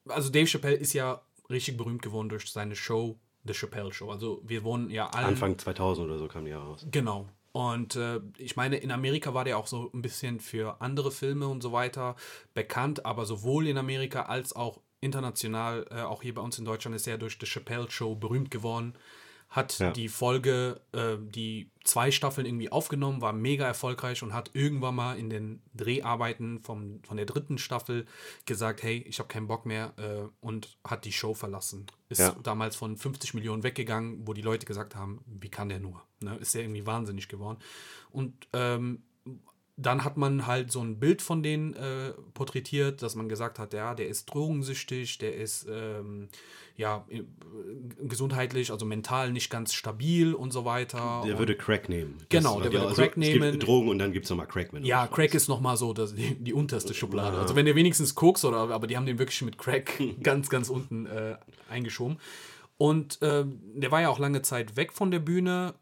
[0.08, 4.12] also Dave Chappelle ist ja richtig berühmt geworden durch seine Show, The Chappelle Show.
[4.12, 5.28] Also wir wohnen ja alle.
[5.28, 6.86] Anfang 2000 oder so kam die raus.
[6.92, 7.28] Genau.
[7.52, 11.48] Und äh, ich meine, in Amerika war der auch so ein bisschen für andere Filme
[11.48, 12.16] und so weiter
[12.54, 16.96] bekannt, aber sowohl in Amerika als auch international, äh, auch hier bei uns in Deutschland,
[16.96, 18.94] ist er durch The Chappelle Show berühmt geworden.
[19.56, 19.92] Hat Ja.
[19.92, 25.18] die Folge, äh, die zwei Staffeln irgendwie aufgenommen, war mega erfolgreich und hat irgendwann mal
[25.18, 28.06] in den Dreharbeiten vom, von der dritten Staffel
[28.46, 31.86] gesagt, hey, ich habe keinen Bock mehr äh, und hat die Show verlassen.
[32.10, 32.36] Ist Ja.
[32.44, 36.02] damals von 50 Millionen weggegangen, wo die Leute gesagt haben, wie kann der nur?
[36.20, 36.36] Ne?
[36.38, 37.60] Ist der irgendwie wahnsinnig geworden.
[38.12, 39.04] Und ähm,
[39.78, 43.74] dann hat man halt so ein Bild von denen äh, porträtiert, dass man gesagt hat,
[43.74, 46.30] ja, der ist drogensüchtig, der ist ähm,
[46.78, 47.24] ja äh,
[48.08, 51.22] gesundheitlich, also mental nicht ganz stabil und so weiter.
[51.26, 52.16] Der und, würde Crack nehmen.
[52.20, 53.52] Das Genau, der würde also, Crack Es nehmen.
[53.52, 54.72] gibt Drogen und dann gibt es nochmal Crack.
[54.82, 57.38] Ja, Crack ist nochmal so das, die, die unterste Schublade.
[57.38, 60.70] Also wenn du wenigstens guckst, oder, aber die haben den wirklich mit Crack ganz, ganz
[60.70, 61.38] unten äh,
[61.70, 62.18] eingeschoben.
[62.78, 65.76] Und ähm, der war ja auch lange Zeit weg von der Bühne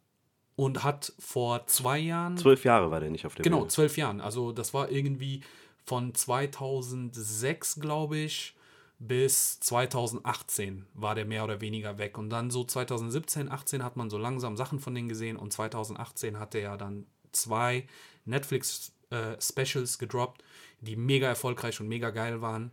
[0.56, 3.70] und hat vor zwei Jahren Zwölf Jahre war der nicht auf der Genau, Bühne.
[3.70, 4.22] zwölf Jahren.
[4.22, 5.42] Also das war irgendwie
[5.86, 8.56] von 2006, glaube ich,
[9.00, 12.18] bis 2018 war der mehr oder weniger weg.
[12.18, 16.40] Und dann so 2017, 18 hat man so langsam Sachen von denen gesehen und 2018
[16.40, 17.88] hat er ja dann zwei
[18.26, 20.44] Netflix-Specials gedroppt,
[20.82, 22.72] die mega erfolgreich und mega geil waren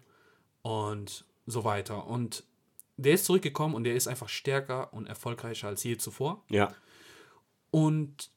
[0.63, 2.07] und so weiter.
[2.07, 2.45] Und
[2.97, 6.45] der ist zurückgekommen und der ist einfach stärker und erfolgreicher als je zuvor.
[6.49, 6.73] Ja,
[7.71, 8.31] Und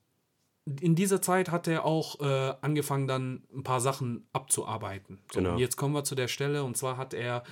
[0.66, 5.20] in dieser Zeit hat er auch äh, angefangen, dann ein paar Sachen abzuarbeiten.
[5.32, 5.54] So, Genau.
[5.54, 7.44] Und jetzt kommen wir zu der Stelle, und zwar hat er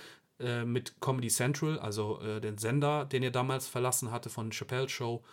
[0.41, 4.89] äh, mit Comedy Central, also äh, den Sender, den er damals verlassen hatte von Chappelle
[4.89, 5.23] Show,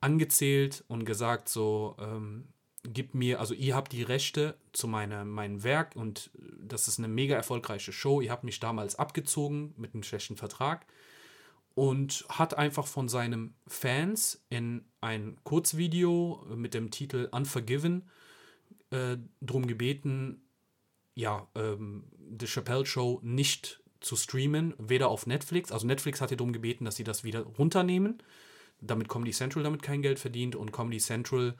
[0.00, 2.48] angezählt und gesagt, so, ähm,
[2.84, 6.98] gib mir, also ihr habt die Rechte zu meine, meinem Werk und äh, das ist
[6.98, 8.20] eine mega erfolgreiche Show.
[8.20, 10.86] Ihr habt mich damals abgezogen mit einem schlechten Vertrag
[11.74, 18.08] und hat einfach von seinen Fans in ein Kurzvideo mit dem Titel Unforgiven
[18.90, 20.42] äh, drum gebeten,
[21.14, 22.04] ja, ähm,
[22.38, 26.84] The Chappelle Show nicht zu streamen, weder auf Netflix, also Netflix hat ihr darum gebeten,
[26.84, 28.18] dass sie das wieder runternehmen,
[28.80, 31.54] damit Comedy Central damit kein Geld verdient und Comedy Central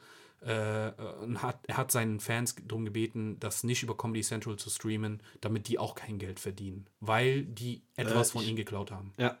[0.45, 0.93] äh, äh,
[1.39, 5.77] hat, hat seinen Fans darum gebeten, das nicht über Comedy Central zu streamen, damit die
[5.77, 9.13] auch kein Geld verdienen, weil die etwas Äh, von ihm geklaut haben.
[9.17, 9.37] ja.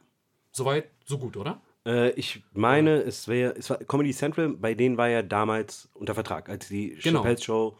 [0.51, 1.61] Soweit, so gut, oder?
[1.85, 6.15] Äh, ich meine, es wäre, es war Comedy Central, bei denen war er damals unter
[6.15, 7.19] Vertrag, als die Genau.
[7.19, 7.77] Chappelle Show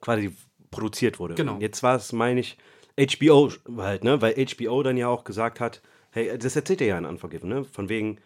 [0.00, 0.32] quasi
[0.70, 1.34] produziert wurde.
[1.34, 1.56] Genau.
[1.56, 2.56] Und jetzt war es, meine ich,
[2.98, 4.20] HBO halt, ne?
[4.22, 7.64] Weil HBO dann ja auch gesagt hat, hey, das erzählt er ja in Unforgiven, ne?
[7.64, 8.18] Von wegen,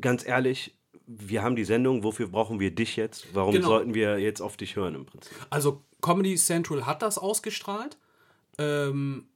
[0.00, 0.74] ganz ehrlich,
[1.06, 3.34] wir haben die Sendung, wofür brauchen wir dich jetzt?
[3.34, 3.68] Warum Genau.
[3.68, 5.32] sollten wir jetzt auf dich hören im Prinzip?
[5.50, 7.96] Also Comedy Central hat das ausgestrahlt.
[8.58, 9.26] Ähm,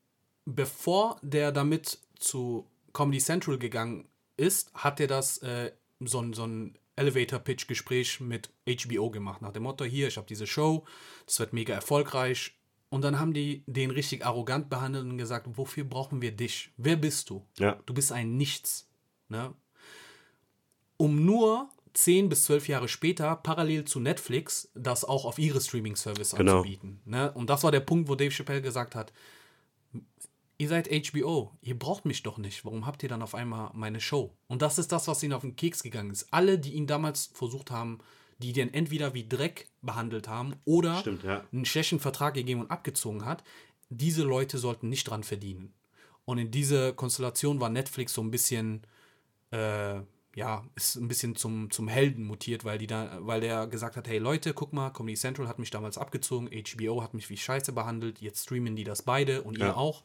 [0.45, 6.45] bevor der damit zu Comedy Central gegangen ist, hat er das äh, so, ein- so
[6.47, 9.43] ein Elevator-Pitch-Gespräch mit HBO gemacht.
[9.43, 10.85] Nach dem Motto, hier, ich habe diese Show,
[11.27, 12.57] das wird mega erfolgreich.
[12.95, 16.71] Und dann haben die den richtig arrogant behandelt und gesagt, wofür brauchen wir dich?
[16.77, 17.45] Wer bist du?
[17.59, 17.77] Ja.
[17.87, 18.87] Du bist ein Nichts.
[19.29, 19.53] Ne?
[20.97, 26.37] Um nur 10 bis 12 Jahre später parallel zu Netflix das auch auf ihre Streaming-Service
[26.37, 26.59] Genau.
[26.59, 27.01] anzubieten.
[27.05, 27.33] Ne?
[27.33, 29.13] Und das war der Punkt, wo Dave Chappelle gesagt hat,
[30.59, 32.65] ihr seid HBO, ihr braucht mich doch nicht.
[32.65, 34.37] Warum habt ihr dann auf einmal meine Show?
[34.47, 36.33] Und das ist das, was ihnen auf den Keks gegangen ist.
[36.33, 37.99] Alle, die ihn damals versucht haben,
[38.39, 41.45] die den entweder wie Dreck behandelt haben oder Stimmt, ja.
[41.53, 43.45] einen schlechten Vertrag gegeben und abgezogen hat,
[43.91, 45.73] diese Leute sollten nicht dran verdienen.
[46.25, 48.83] Und in diese Konstellation war Netflix so ein bisschen,
[49.51, 50.01] äh,
[50.37, 54.09] ja, ist ein bisschen zum, zum Helden mutiert, weil die da, weil der gesagt hat,
[54.09, 57.73] hey Leute, guck mal, Comedy Central hat mich damals abgezogen, HBO hat mich wie Scheiße
[57.73, 59.75] behandelt, jetzt streamen die das beide und ihr Ja.
[59.77, 60.03] auch.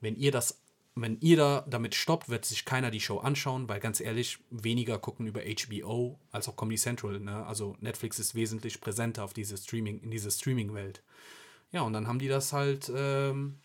[0.00, 0.60] Wenn ihr das,
[0.96, 4.98] wenn ihr da damit stoppt, wird sich keiner die Show anschauen, weil ganz ehrlich, weniger
[4.98, 7.18] gucken über HBO als auch Comedy Central.
[7.18, 7.44] Ne?
[7.46, 11.02] Also Netflix ist wesentlich präsenter auf diese Streaming, in dieser Streaming-Welt.
[11.72, 13.58] Ja, und dann haben die das halt, ähm,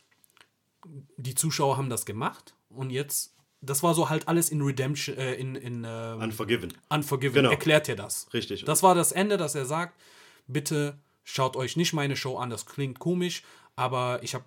[1.17, 5.35] die Zuschauer haben das gemacht und jetzt, das war so halt alles in Redemption, äh,
[5.35, 6.73] in, in ähm, Unforgiven.
[6.89, 7.51] Unforgiven, Genau.
[7.51, 8.27] erklärt er das.
[8.33, 8.63] Richtig.
[8.65, 9.99] Das war das Ende, dass er sagt,
[10.47, 13.43] bitte schaut euch nicht meine Show an, das klingt komisch,
[13.75, 14.45] aber ich habe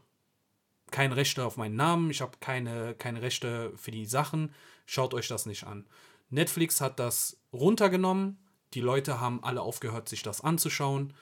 [0.93, 4.55] keine Rechte auf meinen Namen, ich habe keine, keine Rechte für die Sachen,
[4.87, 5.87] schaut euch das nicht an.
[6.31, 8.39] Netflix hat das runtergenommen,
[8.75, 11.13] die Leute haben alle aufgehört, sich das anzuschauen.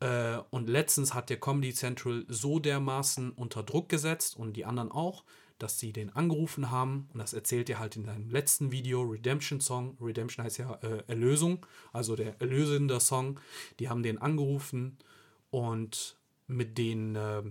[0.00, 4.90] Äh, und letztens hat der Comedy Central so dermaßen unter Druck gesetzt und die anderen
[4.90, 5.24] auch,
[5.58, 7.08] dass sie den angerufen haben.
[7.12, 9.96] Und das erzählt er halt in seinem letzten Video, Redemption Song.
[10.00, 13.38] Redemption heißt ja äh, Erlösung, also der erlösende Song.
[13.78, 14.98] Die haben den angerufen
[15.50, 17.42] und mit denen äh,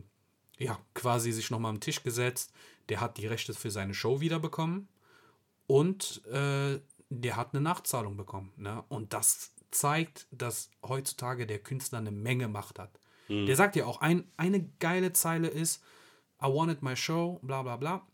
[0.60, 2.54] ja, quasi sich nochmal am Tisch gesetzt.
[2.90, 4.88] Der hat die Rechte für seine Show wiederbekommen
[5.66, 8.54] und äh, der hat eine Nachzahlung bekommen.
[8.58, 8.84] Ne?
[8.90, 13.00] Und das zeigt, dass heutzutage der Künstler eine Menge Macht hat.
[13.30, 15.84] Der sagt ja auch, ein, eine geile Zeile ist,
[16.42, 18.08] I wanted my show, bla bla bla.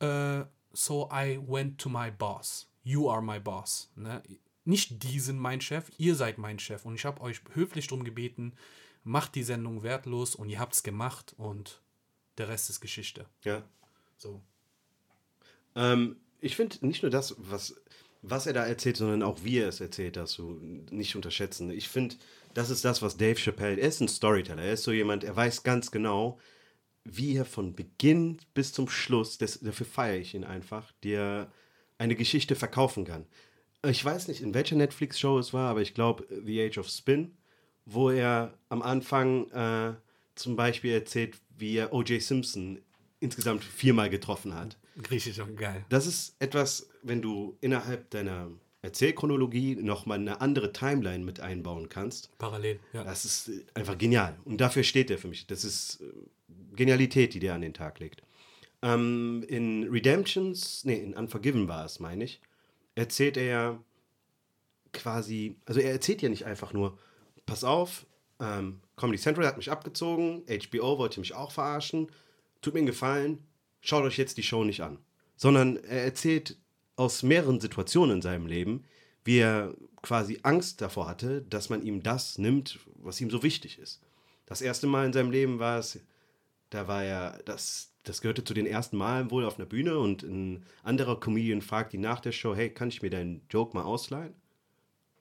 [0.00, 2.70] Äh, so I went to my boss.
[2.82, 3.92] You are my boss.
[3.96, 4.22] Ne?
[4.64, 6.84] nicht die sind mein Chef, ihr seid mein Chef.
[6.84, 8.54] Und ich habe euch höflich darum gebeten,
[9.04, 11.81] macht die Sendung wertlos und ihr habt es gemacht und
[12.38, 13.26] der Rest ist Geschichte.
[13.44, 13.62] Ja.
[14.16, 14.40] So.
[15.74, 17.74] Ähm, ich finde nicht nur das, was,
[18.22, 20.58] was er da erzählt, sondern auch wie er es erzählt, das du
[20.90, 21.70] nicht unterschätzen.
[21.70, 22.16] Ich finde,
[22.54, 25.36] das ist das, was Dave Chappelle, er ist ein Storyteller, er ist so jemand, er
[25.36, 26.38] weiß ganz genau,
[27.04, 31.50] wie er von Beginn bis zum Schluss, das, dafür feiere ich ihn einfach, dir
[31.98, 33.26] eine Geschichte verkaufen kann.
[33.84, 37.36] Ich weiß nicht, in welcher Netflix-Show es war, aber ich glaube, The Age of Spin,
[37.84, 39.94] wo er am Anfang äh,
[40.34, 42.20] zum Beispiel erzählt, wie er O.J.
[42.22, 42.80] Simpson
[43.20, 44.76] insgesamt viermal getroffen hat.
[45.02, 45.84] Griechisch und geil.
[45.88, 48.50] Das ist etwas, wenn du innerhalb deiner
[48.82, 52.36] Erzählchronologie nochmal eine andere Timeline mit einbauen kannst.
[52.38, 53.04] Parallel, ja.
[53.04, 54.36] Das ist einfach genial.
[54.44, 55.46] Und dafür steht er für mich.
[55.46, 56.04] Das ist äh,
[56.74, 58.22] Genialität, die der an den Tag legt.
[58.82, 62.40] Ähm, in Redemptions, nee, in Unforgiven war es, meine ich,
[62.96, 63.84] erzählt er ja
[64.92, 66.98] quasi, also er erzählt ja nicht einfach nur,
[67.46, 68.06] pass auf,
[68.40, 72.06] ähm, Comedy Central hat mich abgezogen, HBO wollte mich auch verarschen,
[72.60, 73.44] tut mir einen Gefallen,
[73.80, 74.96] schaut euch jetzt die Show nicht an.
[75.34, 76.56] Sondern er erzählt
[76.94, 78.84] aus mehreren Situationen in seinem Leben,
[79.24, 83.80] wie er quasi Angst davor hatte, dass man ihm das nimmt, was ihm so wichtig
[83.80, 84.00] ist.
[84.46, 85.98] Das erste Mal in seinem Leben war es,
[86.70, 90.22] da war er, das, das gehörte zu den ersten Malen wohl auf einer Bühne und
[90.22, 93.82] ein anderer Comedian fragt ihn nach der Show, hey, kann ich mir deinen Joke mal
[93.82, 94.34] ausleihen?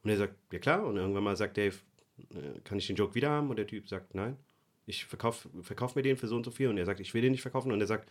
[0.04, 0.86] Und er sagt, ja klar.
[0.86, 1.78] Und irgendwann mal sagt Dave,
[2.64, 3.50] kann ich den Joke wieder haben?
[3.50, 4.38] Und der Typ sagt, nein,
[4.86, 6.68] ich verkaufe verkauf mir den für so und so viel.
[6.68, 7.72] Und er sagt, ich will den nicht verkaufen.
[7.72, 8.10] Und er sagt,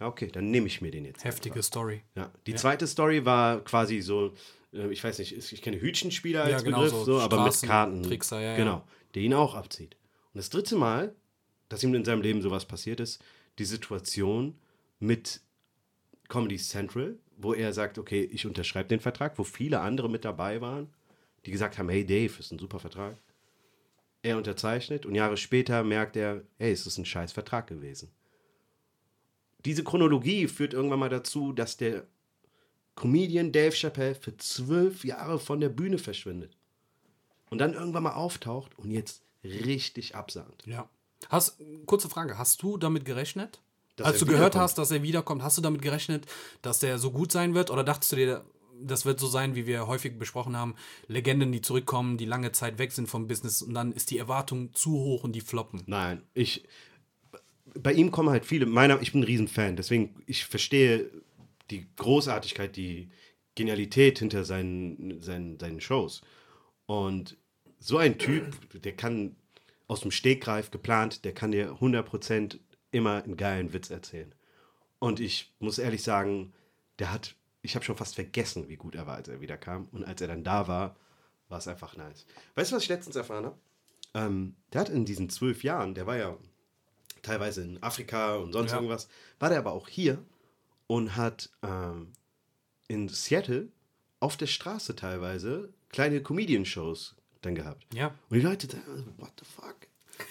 [0.00, 1.24] ja, okay, dann nehme ich mir den jetzt.
[1.24, 2.02] Heftige Story.
[2.14, 2.30] Ja.
[2.46, 4.34] Die zweite Story war quasi so,
[4.72, 7.04] äh, ich weiß nicht, ich kenne Hütchenspieler als Ja, genau Begriff, so.
[7.04, 8.02] so, aber mit Karten.
[8.02, 8.56] Trickser, ja, ja.
[8.56, 9.96] Genau, der ihn auch abzieht.
[10.32, 11.14] Und das dritte Mal,
[11.68, 13.22] dass ihm in seinem Leben sowas passiert ist,
[13.58, 14.58] die Situation
[14.98, 15.40] mit
[16.28, 20.60] Comedy Central, wo er sagt, okay, ich unterschreibe den Vertrag, wo viele andere mit dabei
[20.60, 20.88] waren,
[21.44, 23.16] die gesagt haben, hey Dave, ist ein super Vertrag.
[24.26, 28.10] Er unterzeichnet und Jahre später merkt er, hey, es ist ein scheiß Vertrag gewesen.
[29.64, 32.08] Diese Chronologie führt irgendwann mal dazu, dass der
[32.96, 36.56] Comedian Dave Chappelle für zwölf Jahre von der Bühne verschwindet.
[37.50, 40.64] Und dann irgendwann mal auftaucht und jetzt richtig absahnt.
[40.66, 40.90] Ja.
[41.28, 43.62] Hast, kurze Frage, hast du damit gerechnet?
[43.94, 46.26] Dass Als er du gehört hast, dass er wiederkommt, hast du damit gerechnet,
[46.62, 47.70] dass der so gut sein wird?
[47.70, 48.44] Oder dachtest du dir,
[48.82, 50.74] das wird so sein, wie wir häufig besprochen haben,
[51.08, 54.72] Legenden, die zurückkommen, die lange Zeit weg sind vom Business und dann ist die Erwartung
[54.74, 55.82] zu hoch und die floppen?
[55.86, 56.64] Nein, ich.
[57.78, 58.64] Bei ihm kommen halt viele.
[58.64, 61.10] Meiner, ich bin ein Riesenfan, deswegen ich verstehe
[61.70, 63.10] die Großartigkeit, die
[63.54, 66.22] Genialität hinter seinen, seinen, seinen Shows.
[66.86, 67.36] Und
[67.78, 69.36] so ein Typ, der kann
[69.88, 72.58] aus dem Stegreif geplant, der kann dir 100%
[72.90, 74.34] immer einen geilen Witz erzählen.
[74.98, 76.52] Und ich muss ehrlich sagen,
[76.98, 77.35] der hat,
[77.66, 79.88] ich habe schon fast vergessen, wie gut er war, als er wieder kam.
[79.92, 80.96] Und als er dann da war,
[81.48, 82.24] war es einfach nice.
[82.54, 83.58] Weißt du, was ich letztens erfahren habe?
[84.14, 86.36] Ähm, der hat in diesen zwölf Jahren, der war ja
[87.22, 88.76] teilweise in Afrika und sonst Ja.
[88.78, 90.24] irgendwas, war der aber auch hier
[90.86, 92.12] und hat ähm,
[92.88, 93.68] in Seattle
[94.20, 97.86] auf der Straße teilweise kleine Comedian-Shows dann gehabt.
[97.92, 98.08] Ja.
[98.30, 98.68] Und die Leute
[99.18, 99.76] what the fuck?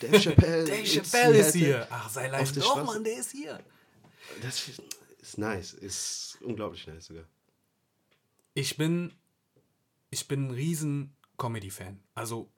[0.01, 1.87] Dave Chappelle, Dave Chappelle ist hier.
[1.91, 2.59] Ach, sei leise.
[2.59, 2.83] Doch.
[2.85, 3.59] Mann, der ist hier.
[4.41, 4.71] Das
[5.29, 7.25] ist nice, ist unglaublich nice sogar.
[8.53, 9.11] Ich bin,
[10.09, 11.99] ich bin ein riesen Comedy-Fan.
[12.13, 12.49] Also,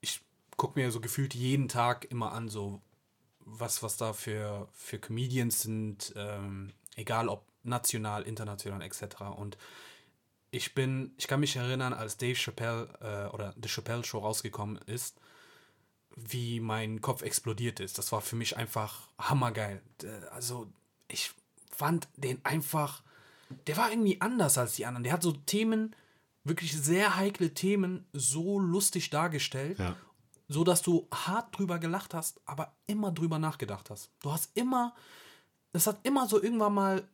[0.00, 0.20] ich
[0.56, 2.82] gucke mir so gefühlt jeden Tag immer an, so
[3.40, 9.30] was, was da für, für Comedians sind, ähm, egal ob national, international etc.
[9.32, 9.58] Und
[10.50, 14.78] ich bin, ich kann mich erinnern, als Dave Chappelle äh, oder The Chappelle Show rausgekommen
[14.86, 15.18] ist,
[16.16, 17.98] wie mein Kopf explodiert ist.
[17.98, 19.82] Das war für mich einfach hammergeil.
[20.02, 20.70] D- Also,
[21.08, 21.32] ich
[21.74, 23.02] fand den einfach,
[23.66, 25.04] der war irgendwie anders als die anderen.
[25.04, 25.94] Der hat so Themen,
[26.44, 29.96] wirklich sehr heikle Themen, so lustig dargestellt, Ja.
[30.48, 34.10] so dass du hart drüber gelacht hast, aber immer drüber nachgedacht hast.
[34.20, 34.94] Du hast immer,
[35.72, 37.08] es hat immer so irgendwann mal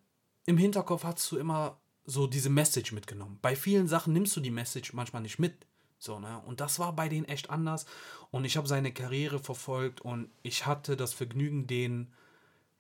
[0.47, 3.39] im Hinterkopf hast du immer so diese Message mitgenommen.
[3.43, 5.67] Bei vielen Sachen nimmst du die Message manchmal nicht mit.
[5.99, 6.41] So, ne?
[6.47, 7.85] Und das war bei denen echt anders.
[8.31, 12.11] Und ich habe seine Karriere verfolgt und ich hatte das Vergnügen, den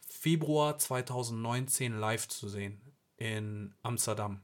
[0.08, 2.80] Februar 2019 live zu sehen
[3.16, 4.40] in Amsterdam.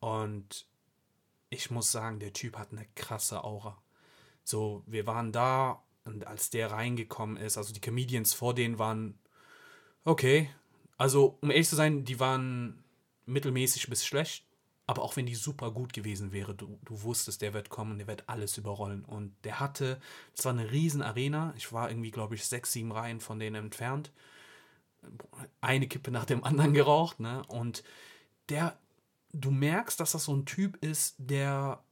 [0.00, 0.66] Und
[1.48, 3.80] ich muss sagen, der Typ hat eine krasse Aura.
[4.44, 9.18] So, wir waren da und als der reingekommen ist, also die Comedians vor denen waren
[10.04, 10.50] okay.
[10.96, 12.82] Also, um ehrlich zu sein, die waren
[13.26, 14.44] mittelmäßig bis schlecht.
[14.86, 18.08] Aber auch wenn die super gut gewesen wäre, du, du wusstest, der wird kommen, der
[18.08, 19.04] wird alles überrollen.
[19.04, 20.00] Und der hatte,
[20.34, 21.54] das war eine riesen Arena.
[21.56, 24.10] Ich war irgendwie, glaube ich, sechs, sieben Reihen von denen entfernt.
[25.60, 27.42] Eine Kippe nach dem anderen geraucht, ne?
[27.48, 27.82] Und
[28.48, 28.78] der,
[29.32, 31.82] du merkst, dass das so ein Typ ist, der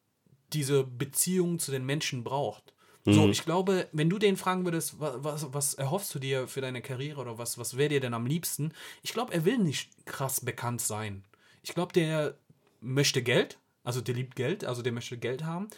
[0.52, 2.72] diese Beziehung zu den Menschen braucht.
[3.10, 6.60] So, ich glaube, wenn du den fragen würdest, was, was, was erhoffst du dir für
[6.60, 8.72] deine Karriere oder was, was wäre dir denn am liebsten?
[9.02, 11.24] Ich glaube, er will nicht krass bekannt sein.
[11.62, 12.36] Ich glaube, der
[12.80, 15.68] möchte Geld, also der liebt Geld, also der möchte Geld haben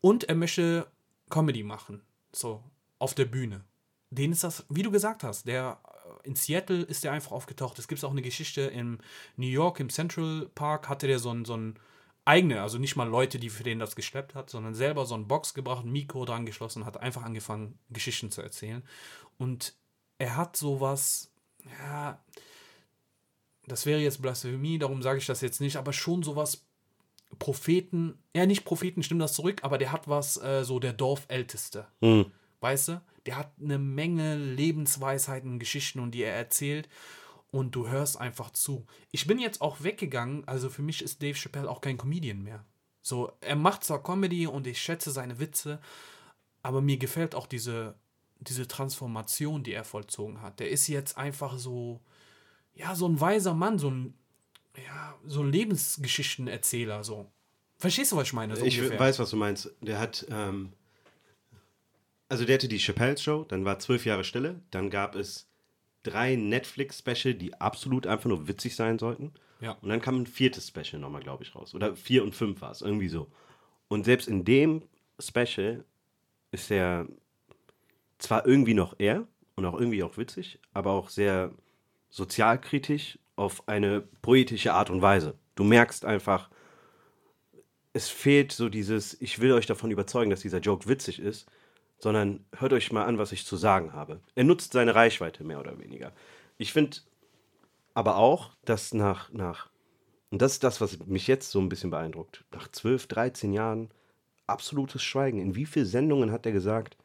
[0.00, 0.90] und er möchte
[1.30, 2.64] Comedy machen, so
[2.98, 3.64] auf der Bühne.
[4.14, 7.78] Den ist das, wie du gesagt hast, der äh, in Seattle ist der einfach aufgetaucht.
[7.78, 8.98] Es gibt auch eine Geschichte in
[9.36, 11.78] New York im Central Park hatte der so ein so ein
[12.24, 15.26] eigene, also nicht mal Leute, die für den das geschleppt hat, sondern selber so ein
[15.26, 18.82] Box gebracht, ein Mikro dran geschlossen, hat einfach angefangen Geschichten zu erzählen
[19.38, 19.74] und
[20.18, 21.32] er hat sowas,
[21.80, 22.22] ja,
[23.66, 26.64] das wäre jetzt Blasphemie, darum sage ich das jetzt nicht, aber schon sowas
[27.38, 31.88] Propheten, ja nicht Propheten, stimmt das zurück, aber der hat was, äh, so der Dorfälteste.
[32.60, 33.00] Weißt du?
[33.26, 36.88] Der hat eine Menge Lebensweisheiten, Geschichten und die er erzählt
[37.50, 38.86] und du hörst einfach zu.
[39.10, 42.64] Ich bin jetzt auch weggegangen, also für mich ist Dave Chappelle auch kein Comedian mehr.
[43.02, 45.80] So, er macht zwar Comedy und ich schätze seine Witze,
[46.62, 47.94] aber mir gefällt auch diese,
[48.40, 50.60] diese Transformation, die er vollzogen hat.
[50.60, 52.00] Der ist jetzt einfach so,
[52.74, 54.14] ja, so ein weiser Mann, so ein,
[54.86, 57.30] ja, so ein Lebensgeschichtenerzähler, so.
[57.78, 58.56] Verstehst du, was ich meine?
[58.56, 58.98] So Ich ungefähr.
[59.00, 59.70] weiß, was du meinst.
[59.80, 60.72] Der hat, ähm,
[62.32, 65.50] also der hatte die Chappelle Show, dann war zwölf Jahre Stille, dann gab es
[66.02, 69.34] drei Netflix-Special, die absolut einfach nur witzig sein sollten.
[69.60, 69.72] Ja.
[69.82, 71.74] Und dann kam ein viertes Special nochmal, glaube ich, raus.
[71.74, 73.30] Oder vier und fünf war es, irgendwie so.
[73.88, 74.80] Und selbst in dem
[75.18, 75.84] Special
[76.52, 77.06] ist er
[78.16, 81.52] zwar irgendwie noch er und auch irgendwie auch witzig, aber auch sehr
[82.08, 85.34] sozialkritisch auf eine poetische Art und Weise.
[85.54, 86.48] Du merkst einfach,
[87.92, 91.46] es fehlt so dieses, ich will euch davon überzeugen, dass dieser Joke witzig ist,
[92.02, 94.20] sondern hört euch mal an, was ich zu sagen habe.
[94.34, 96.12] Er nutzt seine Reichweite mehr oder weniger.
[96.58, 96.98] Ich finde
[97.94, 99.68] aber auch, dass nach, nach,
[100.30, 103.90] und das ist das, was mich jetzt so ein bisschen beeindruckt, nach 12, 13 Jahren
[104.46, 105.38] absolutes Schweigen.
[105.40, 106.96] In wie vielen Sendungen hat er gesagt,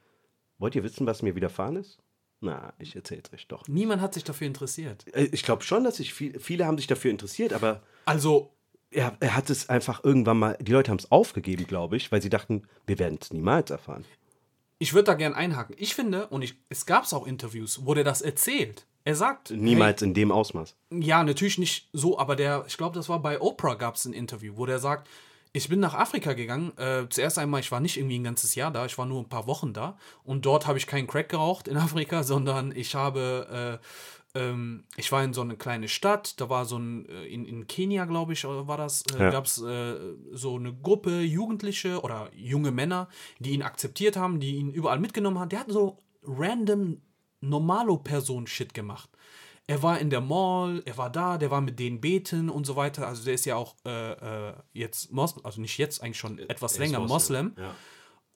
[0.58, 2.00] wollt ihr wissen, was mir widerfahren ist?
[2.40, 3.68] Na, ich erzähl's euch doch.
[3.68, 5.06] Niemand hat sich dafür interessiert.
[5.16, 8.52] Äh, Ich glaube schon, dass sich viel, viele haben sich dafür interessiert, aber Also,
[8.90, 12.22] er, er hat es einfach irgendwann mal, die Leute haben es aufgegeben, glaube ich, weil
[12.22, 14.06] sie dachten, wir werden es niemals erfahren.
[14.80, 15.76] Ich würde da gern einhaken.
[15.78, 18.86] Ich finde, und ich, es gab auch Interviews, wo der das erzählt.
[19.04, 20.76] Er sagt, Niemals in dem Ausmaß.
[20.92, 24.12] Ja, natürlich nicht so, aber der, ich glaube, das war bei Oprah gab es ein
[24.12, 25.08] Interview, wo der sagt,
[25.54, 26.78] ich bin nach Afrika gegangen.
[26.78, 29.30] Äh, zuerst einmal, ich war nicht irgendwie ein ganzes Jahr da, ich war nur ein
[29.30, 29.98] paar Wochen da.
[30.24, 33.86] Und dort habe ich keinen Crack geraucht in Afrika, sondern ich habe, äh,
[34.36, 37.68] ähm, ich war in so eine kleine Stadt, da war so ein, äh, in, in
[37.68, 39.30] Kenia, glaube ich, äh, war das, äh, Ja.
[39.32, 39.96] gab es äh,
[40.32, 43.08] so eine Gruppe Jugendliche oder junge Männer,
[43.40, 45.50] die ihn akzeptiert haben, die ihn überall mitgenommen haben.
[45.50, 47.02] Der hat so random
[47.42, 49.10] Normalo-Person-Shit gemacht.
[49.70, 52.76] Er war in der Mall, er war da, der war mit denen beten und so
[52.78, 53.06] weiter.
[53.06, 56.76] Also der ist ja auch äh, äh, jetzt Moslem, also nicht jetzt, eigentlich schon etwas
[56.76, 57.54] Er länger Moslem.
[57.58, 57.76] Ja.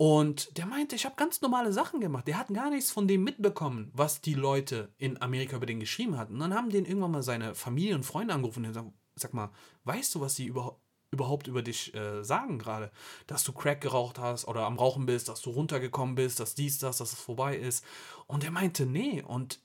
[0.01, 2.27] Und der meinte, ich habe ganz normale Sachen gemacht.
[2.27, 6.17] Der hat gar nichts von dem mitbekommen, was die Leute in Amerika über den geschrieben
[6.17, 6.33] hatten.
[6.33, 9.51] Und dann haben den irgendwann mal seine Familie und Freunde angerufen und gesagt, sag mal,
[9.83, 12.89] weißt du, was die überhaupt überhaupt über dich äh, sagen gerade,
[13.27, 16.79] dass du Crack geraucht hast oder am Rauchen bist, dass du runtergekommen bist, dass dies,
[16.79, 17.85] das, dass es vorbei ist.
[18.25, 19.21] Und er meinte, nee.
[19.21, 19.59] Und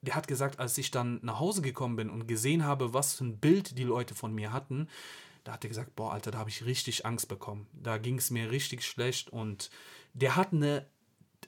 [0.00, 3.24] der hat gesagt, als ich dann nach Hause gekommen bin und gesehen habe, was für
[3.24, 4.88] ein Bild die Leute von mir hatten,
[5.44, 7.66] da hat er gesagt, boah, Alter, da habe ich richtig Angst bekommen.
[7.72, 9.70] Da ging es mir richtig schlecht und
[10.14, 10.86] der hat eine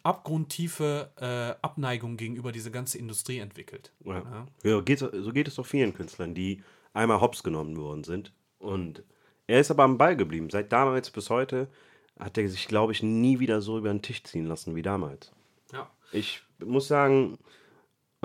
[0.02, 3.92] abgrundtiefe äh, Abneigung gegenüber dieser ganzen Industrie entwickelt.
[4.04, 4.46] Ja.
[4.62, 8.32] Ja, geht, so geht es doch vielen Künstlern, die einmal hops genommen worden sind.
[8.58, 9.02] Und
[9.46, 10.50] er ist aber am Ball geblieben.
[10.50, 11.68] Seit damals bis heute
[12.18, 15.32] hat er sich, glaube ich, nie wieder so über den Tisch ziehen lassen wie damals.
[15.72, 15.90] Ja.
[16.12, 17.38] Ich muss sagen,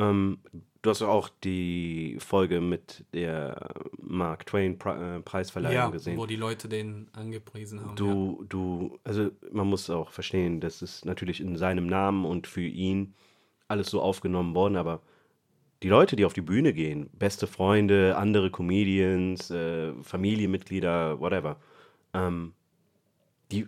[0.01, 0.39] ähm,
[0.81, 3.69] du hast ja auch die Folge mit der
[4.01, 6.17] Mark Twain äh, Preisverleihung Ja, gesehen.
[6.17, 7.95] wo die Leute den angepriesen haben.
[7.95, 12.61] Du, du, also man muss auch verstehen, das ist natürlich in seinem Namen und für
[12.61, 13.13] ihn
[13.67, 15.01] alles so aufgenommen worden, aber
[15.83, 21.57] die Leute, die auf die Bühne gehen, beste Freunde, andere Comedians, äh, Familienmitglieder, whatever,
[22.13, 22.53] ähm,
[23.51, 23.67] die,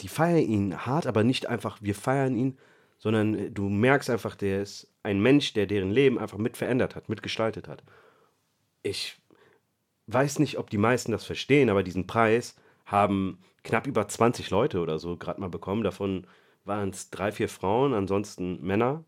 [0.00, 2.56] die feiern ihn hart, aber nicht einfach, wir feiern ihn,
[2.98, 7.08] sondern du merkst einfach, der ist ein Mensch, der deren Leben einfach mit verändert hat,
[7.08, 7.84] mitgestaltet hat.
[8.82, 9.16] Ich
[10.08, 14.80] weiß nicht, ob die meisten das verstehen, aber diesen Preis haben knapp über 20 Leute
[14.80, 15.84] oder so gerade mal bekommen.
[15.84, 16.26] Davon
[16.64, 19.04] waren es drei, vier Frauen, ansonsten Männer.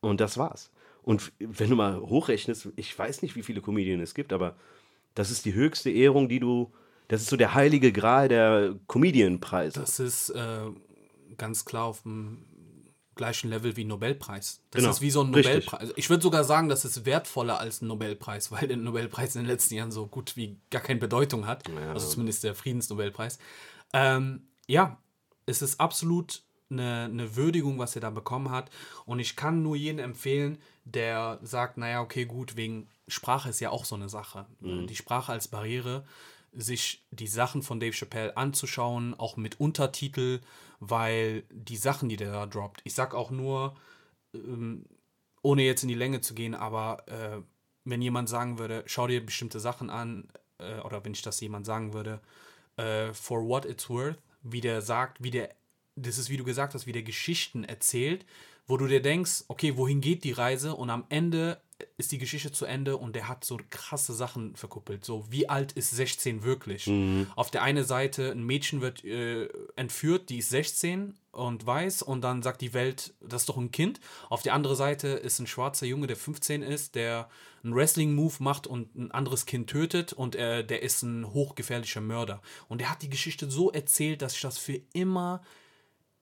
[0.00, 0.70] Und das war's.
[1.02, 4.56] Und wenn du mal hochrechnest, ich weiß nicht, wie viele Comedien es gibt, aber
[5.14, 6.72] das ist die höchste Ehrung, die du.
[7.08, 9.80] Das ist so der heilige Gral der Comedianpreise.
[9.80, 10.70] Das ist äh,
[11.36, 12.44] ganz klar auf dem
[13.14, 14.60] gleichen Level wie Nobelpreis.
[14.70, 15.54] Das Genau, ist wie so ein richtig.
[15.54, 15.80] Nobelpreis.
[15.80, 19.42] Also Ich würde sogar sagen, das ist wertvoller als ein Nobelpreis, weil der Nobelpreis in
[19.42, 21.68] den letzten Jahren so gut wie gar keine Bedeutung hat.
[21.92, 23.38] Also zumindest der Friedensnobelpreis.
[23.92, 24.98] Ähm, ja,
[25.46, 28.70] es ist absolut eine, eine Würdigung, was er da bekommen hat.
[29.04, 33.70] Und ich kann nur jeden empfehlen, der sagt, naja, okay, gut, wegen Sprache ist ja
[33.70, 34.46] auch so eine Sache.
[34.60, 36.04] Die Sprache als Barriere,
[36.54, 40.40] sich die Sachen von Dave Chappelle anzuschauen, auch mit Untertitel,
[40.80, 43.76] weil die Sachen, die der da droppt, ich sag auch nur,
[44.34, 44.84] ähm,
[45.42, 47.42] ohne jetzt in die Länge zu gehen, aber äh,
[47.84, 50.28] wenn jemand sagen würde, schau dir bestimmte Sachen an,
[50.58, 52.20] äh, oder wenn ich das jemand sagen würde,
[52.76, 55.54] äh, for what it's worth, wie der sagt, wie der,
[55.96, 58.24] das ist wie du gesagt hast, wie der Geschichten erzählt,
[58.66, 60.74] wo du dir denkst, okay, wohin geht die Reise?
[60.74, 61.60] Und am Ende
[61.96, 65.04] ist die Geschichte zu Ende und der hat so krasse Sachen verkuppelt.
[65.04, 66.90] So, wie alt ist 16 wirklich?
[67.36, 72.22] Auf der einen Seite, ein Mädchen wird äh, entführt, die ist 16 und weiß und
[72.22, 74.00] dann sagt die Welt, das ist doch ein Kind.
[74.28, 77.28] Auf der anderen Seite ist ein schwarzer Junge, der 15 ist, der
[77.62, 82.40] einen Wrestling-Move macht und ein anderes Kind tötet und äh, der ist ein hochgefährlicher Mörder.
[82.68, 85.42] Und er hat die Geschichte so erzählt, dass ich das für immer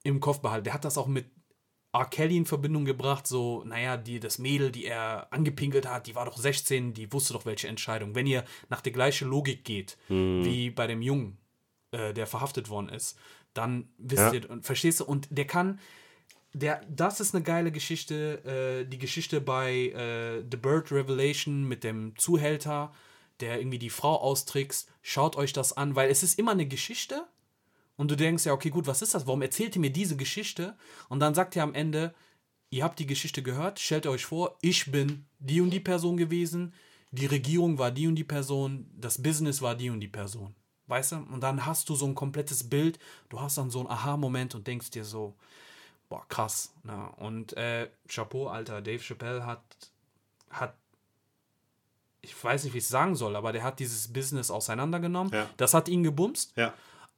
[0.03, 0.63] im Kopf behalte.
[0.63, 1.25] Der hat das auch mit
[1.93, 2.05] R.
[2.05, 6.25] Kelly in Verbindung gebracht, so, naja, die, das Mädel, die er angepinkelt hat, die war
[6.25, 8.15] doch 16, die wusste doch welche Entscheidung.
[8.15, 9.97] Wenn ihr nach der gleichen Logik geht,
[10.43, 11.37] wie bei dem Jungen,
[11.91, 13.17] äh, der verhaftet worden ist,
[13.53, 14.33] dann wisst Ja.
[14.33, 15.79] ihr, und verstehst du, und der kann,
[16.53, 21.83] der, das ist eine geile Geschichte, äh, die Geschichte bei äh, The Bird Revelation mit
[21.83, 22.91] dem Zuhälter,
[23.39, 27.25] der irgendwie die Frau austrickst, schaut euch das an, weil es ist immer eine Geschichte,
[27.95, 29.27] und du denkst ja, okay, gut, was ist das?
[29.27, 30.75] Warum erzählt ihr mir diese Geschichte?
[31.09, 32.13] Und dann sagt ihr am Ende,
[32.69, 36.73] ihr habt die Geschichte gehört, stellt euch vor, ich bin die und die Person gewesen,
[37.11, 40.55] die Regierung war die und die Person, das Business war die und die Person.
[40.87, 41.15] Weißt du?
[41.17, 42.97] Und dann hast du so ein komplettes Bild,
[43.29, 45.35] du hast dann so einen Aha-Moment und denkst dir so,
[46.09, 46.73] boah, krass.
[46.83, 49.61] Na, und äh, Chapeau, Alter, Dave Chappelle hat,
[50.49, 50.75] hat
[52.21, 55.31] ich weiß nicht, wie ich es sagen soll, aber der hat dieses Business auseinandergenommen.
[55.33, 55.49] Ja.
[55.57, 56.73] Das hat ihn gebumst Ja.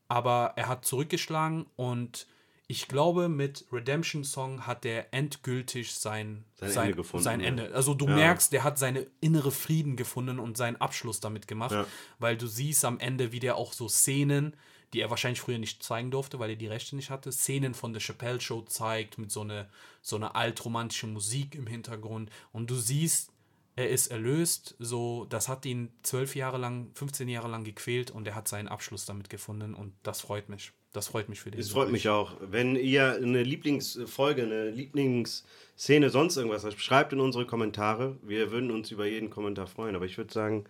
[0.07, 2.27] Aber er hat zurückgeschlagen und
[2.67, 7.39] ich glaube, mit Redemption Song hat er endgültig sein, Sein Ende gefunden, Sein.
[7.41, 7.71] Ende.
[7.75, 8.15] Also du Ja.
[8.15, 11.85] merkst, der hat seine innere Frieden gefunden und seinen Abschluss damit gemacht, Ja.
[12.17, 14.55] weil du siehst am Ende, wie der auch so Szenen,
[14.93, 17.93] die er wahrscheinlich früher nicht zeigen durfte, weil er die Rechte nicht hatte, Szenen von
[17.93, 19.69] der Chappelle Show zeigt mit so einer
[20.01, 23.31] so eine altromantische Musik im Hintergrund und du siehst,
[23.75, 28.25] er ist erlöst, so, das hat ihn zwölf Jahre lang, 15 Jahre lang gequält und
[28.25, 30.71] er hat seinen Abschluss damit gefunden und das freut mich.
[30.93, 31.59] Das freut mich für den.
[31.59, 32.37] Es freut mich auch.
[32.39, 38.15] Wenn ihr eine Lieblingsfolge, eine Lieblingsszene, sonst irgendwas habt, schreibt in unsere Kommentare.
[38.21, 39.97] Wir würden uns über jeden Kommentar freuen.
[39.97, 40.63] Aber ich würde sagen,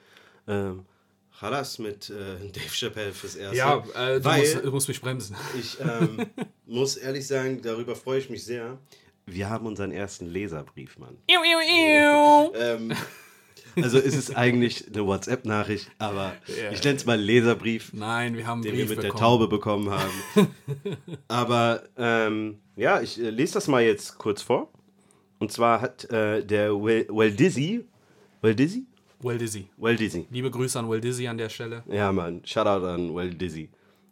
[0.47, 0.85] ähm,
[1.39, 3.57] Chalas mit äh, Dave Chappelle fürs Erste.
[3.57, 5.35] Ja, äh, du, weil musst, du musst mich bremsen.
[5.59, 6.25] ich ähm,
[6.65, 8.79] muss ehrlich sagen, darüber freue ich mich sehr.
[9.27, 11.17] Wir haben unseren ersten Leserbrief, Mann.
[12.57, 12.93] Ähm,
[13.83, 16.71] also ist es eigentlich eine WhatsApp-Nachricht, aber Ja.
[16.71, 19.19] ich nenne es mal Leserbrief Nein, wir haben den wir Brief mit der bekommen.
[19.19, 20.47] Taube bekommen haben.
[21.27, 24.71] Aber ähm, ja, ich äh, lese das mal jetzt kurz vor.
[25.39, 27.83] Und zwar hat äh, der Well, well Dizzy,
[28.41, 28.85] Well Dizzy?
[29.19, 29.67] Well Dizzy.
[29.77, 30.27] Well Dizzy.
[30.29, 31.83] Liebe Grüße an Well Dizzy an der Stelle.
[31.87, 33.69] Ja, Mann, Shoutout an Well Dizzy.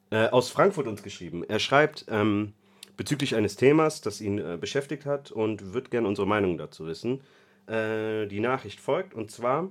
[0.09, 1.43] Äh, aus Frankfurt uns geschrieben.
[1.47, 2.51] Er schreibt ähm,
[2.97, 7.21] bezüglich eines Themas, das ihn äh, beschäftigt hat und wird gerne unsere Meinung dazu wissen.
[7.67, 9.69] Äh, die Nachricht folgt und zwar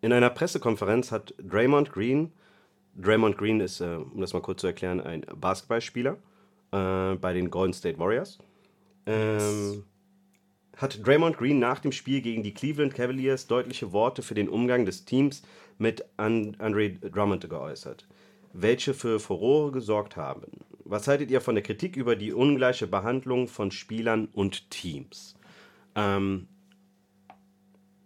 [0.00, 2.32] in einer Pressekonferenz hat Draymond Green,
[2.96, 6.16] Draymond Green ist, äh, um das mal kurz zu erklären, ein Basketballspieler
[6.72, 8.38] äh, bei den Golden State Warriors.
[9.06, 9.84] Ähm,
[10.76, 14.84] hat Draymond Green nach dem Spiel gegen die Cleveland Cavaliers deutliche Worte für den Umgang
[14.84, 15.42] des Teams
[15.78, 18.06] mit An Andre Drummond geäußert,
[18.52, 20.46] welche für Furore gesorgt haben.
[20.88, 25.34] Was haltet ihr von der Kritik über die ungleiche Behandlung von Spielern und Teams?
[25.94, 26.48] Ähm,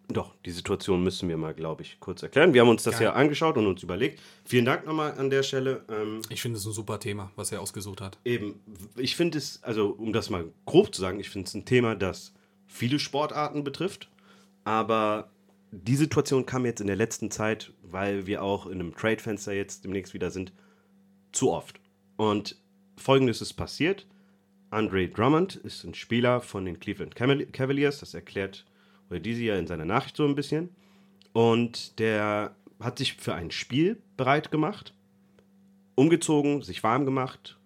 [0.08, 2.52] doch, die Situation müssen wir mal, glaube ich, kurz erklären.
[2.52, 3.04] Wir haben uns das Geil.
[3.04, 4.20] ja angeschaut und uns überlegt.
[4.44, 5.84] Vielen Dank nochmal an der Stelle.
[5.88, 8.18] Ähm, Ich finde es ein super Thema, was er ausgesucht hat.
[8.24, 8.60] Eben,
[8.96, 11.94] ich finde es, also um das mal grob zu sagen, ich finde es ein Thema,
[11.94, 12.32] das
[12.66, 14.08] viele Sportarten betrifft,
[14.64, 15.30] aber
[15.70, 19.84] die Situation kam jetzt in der letzten Zeit, weil wir auch in einem Trade-Fenster jetzt
[19.84, 20.52] demnächst wieder sind,
[21.30, 21.78] zu oft.
[22.16, 22.56] Und
[23.00, 24.06] folgendes ist passiert.
[24.70, 28.64] Andre Drummond ist ein Spieler von den Cleveland Caval- Cavaliers, das erklärt
[29.10, 30.68] diese ja in seiner Nachricht so ein bisschen.
[31.32, 34.94] Und der hat sich für ein Spiel bereit gemacht,
[35.96, 37.58] umgezogen, sich warm gemacht,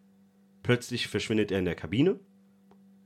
[0.64, 2.18] Plötzlich verschwindet er in der Kabine,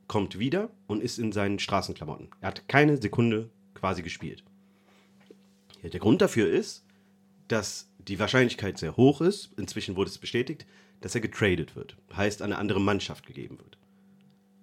[0.07, 2.29] kommt wieder und ist in seinen Straßenklamotten.
[2.41, 4.45] Er hat keine Sekunde quasi gespielt.
[5.83, 6.87] Der Grund dafür ist,
[7.49, 10.67] dass die Wahrscheinlichkeit sehr hoch ist, inzwischen wurde es bestätigt,
[11.01, 13.79] dass er getradet wird, heißt eine andere Mannschaft gegeben wird.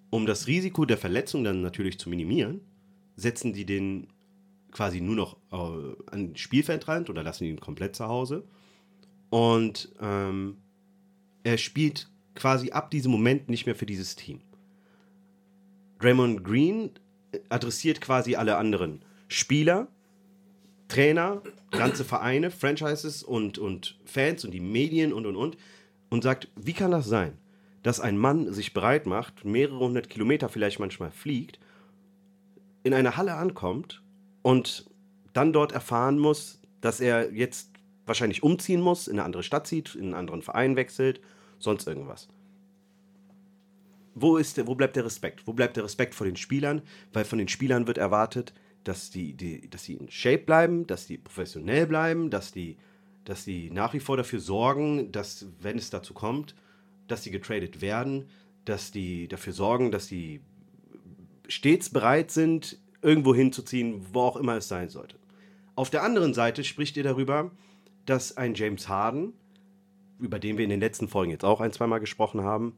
[0.10, 2.62] Um das Risiko der Verletzung dann natürlich zu minimieren,
[3.16, 4.08] setzen die den
[4.72, 8.44] quasi nur noch äh, an Spielfeldrand oder lassen ihn komplett zu Hause.
[9.30, 10.58] Und ähm,
[11.44, 14.42] er spielt quasi ab diesem Moment nicht mehr für dieses Team.
[16.00, 16.92] Draymond Green
[17.50, 19.88] adressiert quasi alle anderen Spieler,
[20.88, 25.58] Trainer, ganze Vereine, Franchises und, und Fans und die Medien und und und
[26.10, 27.38] und sagt, wie kann das sein,
[27.84, 31.60] dass ein Mann sich bereit macht, mehrere hundert Kilometer vielleicht manchmal fliegt,
[32.84, 34.04] in eine Halle ankommt
[34.42, 34.90] und
[35.34, 37.72] dann dort erfahren muss, dass er jetzt
[38.06, 41.20] wahrscheinlich umziehen muss, in eine andere Stadt zieht, in einen anderen Verein wechselt,
[41.60, 42.28] sonst irgendwas.
[44.14, 45.46] Wo, ist der, wo bleibt der Respekt?
[45.46, 46.82] Wo bleibt der Respekt vor den Spielern?
[47.12, 48.54] Weil von den Spielern wird erwartet,
[48.86, 52.78] dass die, die, dass die in Shape bleiben, dass die professionell bleiben, dass die,
[53.26, 56.56] dass die nach wie vor dafür sorgen, dass, wenn es dazu kommt,
[57.08, 58.30] dass die getradet werden,
[58.64, 60.42] dass die dafür sorgen, dass die
[61.48, 65.18] stets bereit sind, irgendwo hinzuziehen, wo auch immer es sein sollte.
[65.76, 67.52] Auf der anderen Seite spricht ihr darüber,
[68.06, 69.34] dass ein James Harden,
[70.20, 72.78] über den wir in den letzten Folgen jetzt auch ein, zweimal gesprochen haben,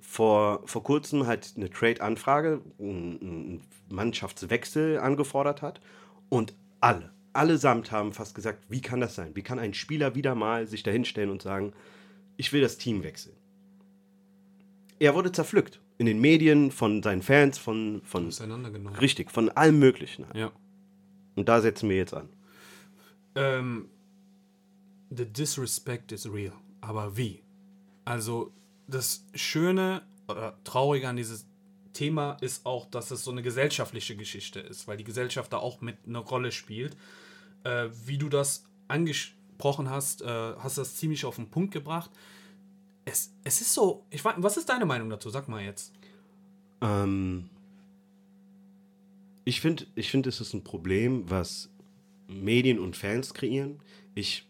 [0.00, 5.80] vor, vor kurzem halt eine Trade-Anfrage, einen Mannschaftswechsel angefordert hat
[6.28, 9.34] und alle, allesamt haben fast gesagt, wie kann das sein?
[9.34, 11.72] Wie kann ein Spieler wieder mal sich dahinstellen und sagen,
[12.36, 13.36] ich will das Team wechseln?
[14.98, 18.98] Er wurde zerpflückt in den Medien von seinen Fans, von, von Auseinandergenommen.
[18.98, 20.26] richtig, von allem Möglichen.
[20.34, 20.52] Ja.
[21.34, 22.28] Und da setzen wir jetzt an.
[23.34, 23.88] Ähm,
[25.10, 26.54] the disrespect is real.
[26.80, 27.42] Aber wie?
[28.04, 28.52] Also,
[28.86, 31.46] das Schöne oder Traurige an dieses
[31.92, 35.80] Thema ist auch, dass es so eine gesellschaftliche Geschichte ist, weil die Gesellschaft da auch
[35.80, 36.96] mit eine Rolle spielt.
[37.66, 42.10] Äh, wie du das angesprochen hast, äh, hast du das ziemlich auf den Punkt gebracht.
[43.04, 45.30] Es, es ist so, ich weiß, was ist deine Meinung dazu?
[45.30, 45.92] Sag mal jetzt.
[46.80, 47.50] Ähm,
[49.44, 51.68] ich finde, ich find, es ist ein Problem, was
[52.28, 53.80] Medien und Fans kreieren.
[54.14, 54.46] Ich,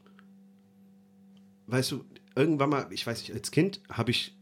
[1.69, 2.05] weißt du,
[2.35, 4.35] irgendwann mal, ich weiß nicht, als Kind habe ich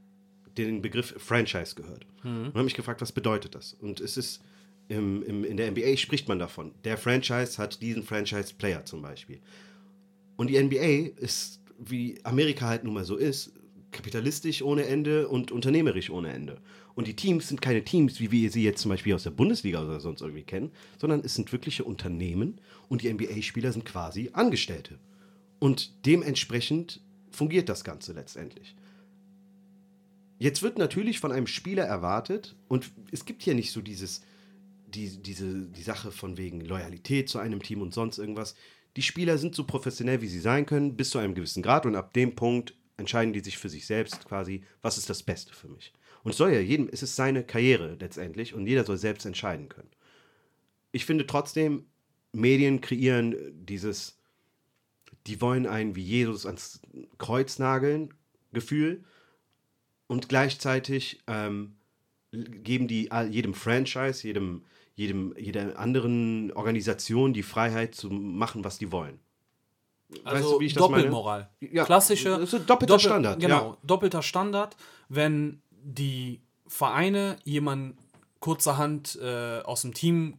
[0.56, 2.06] den Begriff Franchise gehört.
[2.24, 3.74] Und habe mich gefragt, was bedeutet das?
[3.74, 4.42] Und es ist,
[4.88, 6.72] im, im, in der NBA spricht man davon.
[6.84, 9.40] Der Franchise hat diesen Franchise-Player zum Beispiel.
[10.36, 13.52] Und die NBA ist, wie Amerika halt nun mal so ist,
[13.92, 16.60] kapitalistisch ohne Ende und unternehmerisch ohne Ende.
[16.94, 19.82] Und die Teams sind keine Teams, wie wir sie jetzt zum Beispiel aus der Bundesliga
[19.82, 24.98] oder sonst irgendwie kennen, sondern es sind wirkliche Unternehmen und die NBA-Spieler sind quasi Angestellte.
[25.58, 28.74] Und dementsprechend fungiert das Ganze letztendlich.
[30.38, 34.22] Jetzt wird natürlich von einem Spieler erwartet, und es gibt hier nicht so dieses,
[34.94, 38.54] die, diese, die Sache von wegen Loyalität zu einem Team und sonst irgendwas.
[38.96, 41.96] Die Spieler sind so professionell, wie sie sein können, bis zu einem gewissen Grad, und
[41.96, 45.68] ab dem Punkt entscheiden die sich für sich selbst quasi, was ist das Beste für
[45.68, 45.92] mich.
[46.22, 49.68] Und es soll ja jedem, es ist seine Karriere letztendlich, und jeder soll selbst entscheiden
[49.68, 49.90] können.
[50.92, 51.86] Ich finde trotzdem,
[52.32, 53.34] Medien kreieren
[53.66, 54.16] dieses,
[55.26, 56.80] die wollen einen wie Jesus ans
[57.18, 58.14] Kreuz nageln,
[58.52, 59.04] Gefühl.
[60.06, 61.76] Und gleichzeitig ähm,
[62.32, 64.64] geben die jedem Franchise, jedem,
[64.94, 69.18] jedem, jeder anderen Organisation die Freiheit zu machen, was die wollen.
[70.22, 71.02] Also wie ich das meine?
[71.02, 71.50] Doppelmoral.
[71.60, 72.30] Ja, Klassische.
[72.38, 73.76] das ist doppelter Standard, Genau, ja.
[73.82, 74.76] doppelter Standard.
[75.08, 77.98] Wenn die Vereine jemanden
[78.40, 80.38] kurzerhand äh, aus dem Team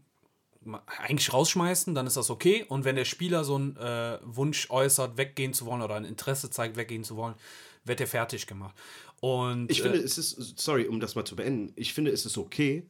[0.99, 2.66] eigentlich rausschmeißen, dann ist das okay.
[2.70, 6.49] Und wenn der Spieler so einen äh, Wunsch äußert, weggehen zu wollen oder ein Interesse
[6.49, 7.36] zeigt, weggehen zu wollen,
[7.84, 8.76] wird er fertig gemacht.
[9.20, 12.26] Und Ich finde, äh, es ist, sorry, um das mal zu beenden, ich finde, es
[12.26, 12.84] ist okay,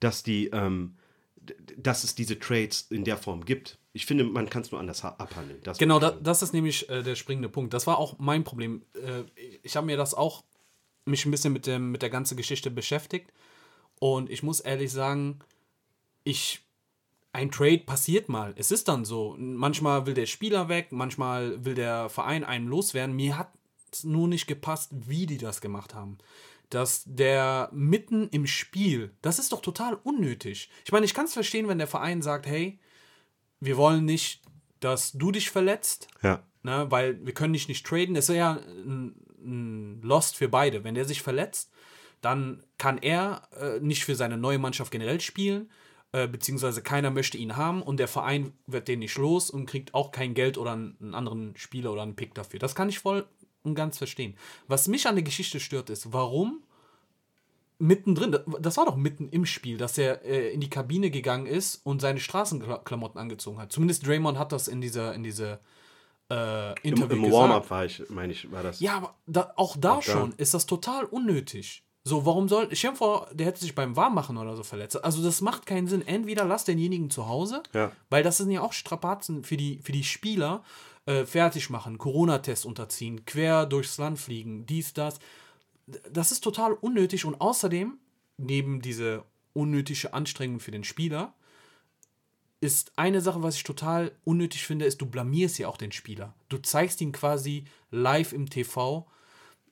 [0.00, 0.94] dass die, ähm,
[1.76, 3.78] dass es diese Trades in der Form gibt.
[3.92, 5.60] Ich finde, man kann es nur anders ha- abhandeln.
[5.64, 7.74] Das Genau, da, das ist nämlich äh, der springende Punkt.
[7.74, 8.82] Das war auch mein Problem.
[8.94, 9.24] Äh,
[9.62, 10.44] ich habe mir das auch
[11.04, 13.32] mich ein bisschen mit, dem, mit der ganzen Geschichte beschäftigt.
[13.98, 15.40] Und ich muss ehrlich sagen,
[16.24, 16.60] ich.
[17.34, 18.52] Ein Trade passiert mal.
[18.56, 19.34] Es ist dann so.
[19.38, 23.16] Manchmal will der Spieler weg, manchmal will der Verein einen loswerden.
[23.16, 23.50] Mir hat
[23.90, 26.18] es nur nicht gepasst, wie die das gemacht haben.
[26.72, 30.70] Dass der mitten im Spiel, das ist doch total unnötig.
[30.86, 32.78] Ich meine, ich kann es verstehen, wenn der Verein sagt, hey,
[33.60, 34.40] wir wollen nicht,
[34.80, 36.42] dass du dich verletzt, Ja.
[36.62, 38.14] ne, weil wir können dich nicht traden.
[38.14, 39.14] Das ist ja ein,
[39.44, 40.82] ein Lost für beide.
[40.82, 41.70] Wenn der sich verletzt,
[42.22, 45.70] dann kann er äh, nicht für seine neue Mannschaft generell spielen,
[46.12, 49.92] äh, beziehungsweise keiner möchte ihn haben und der Verein wird den nicht los und kriegt
[49.92, 52.58] auch kein Geld oder einen, einen anderen Spieler oder einen Pick dafür.
[52.60, 53.26] Das kann ich voll
[53.62, 54.36] und ganz verstehen.
[54.68, 56.62] Was mich an der Geschichte stört, ist, warum
[57.78, 61.84] mittendrin, das war doch mitten im Spiel, dass er äh, in die Kabine gegangen ist
[61.84, 63.72] und seine Straßenklamotten angezogen hat.
[63.72, 65.58] Zumindest Draymond hat das in dieser, in dieser
[66.30, 67.32] äh, Im, Interview im gesagt.
[67.42, 68.78] Warm-up war ich, meine ich, war das.
[68.80, 70.12] Ja, aber da, auch da Auch da.
[70.12, 71.84] schon ist das total unnötig.
[72.04, 72.66] So, warum soll.
[72.72, 75.04] Ich stell mir vor, der hätte sich beim Warmmachen oder so verletzt.
[75.04, 76.04] Also, das macht keinen Sinn.
[76.04, 77.92] Entweder lass denjenigen zu Hause, Ja.
[78.10, 80.64] weil das sind ja auch Strapazen für die, für die Spieler.
[81.06, 85.18] Äh, fertig machen, Corona-Test unterziehen, quer durchs Land fliegen, dies, das.
[86.10, 87.98] Das ist total unnötig und außerdem,
[88.36, 91.34] neben diese unnötige Anstrengung für den Spieler,
[92.60, 96.34] ist eine Sache, was ich total unnötig finde, ist, du blamierst ja auch den Spieler.
[96.48, 99.08] Du zeigst ihn quasi live im TV,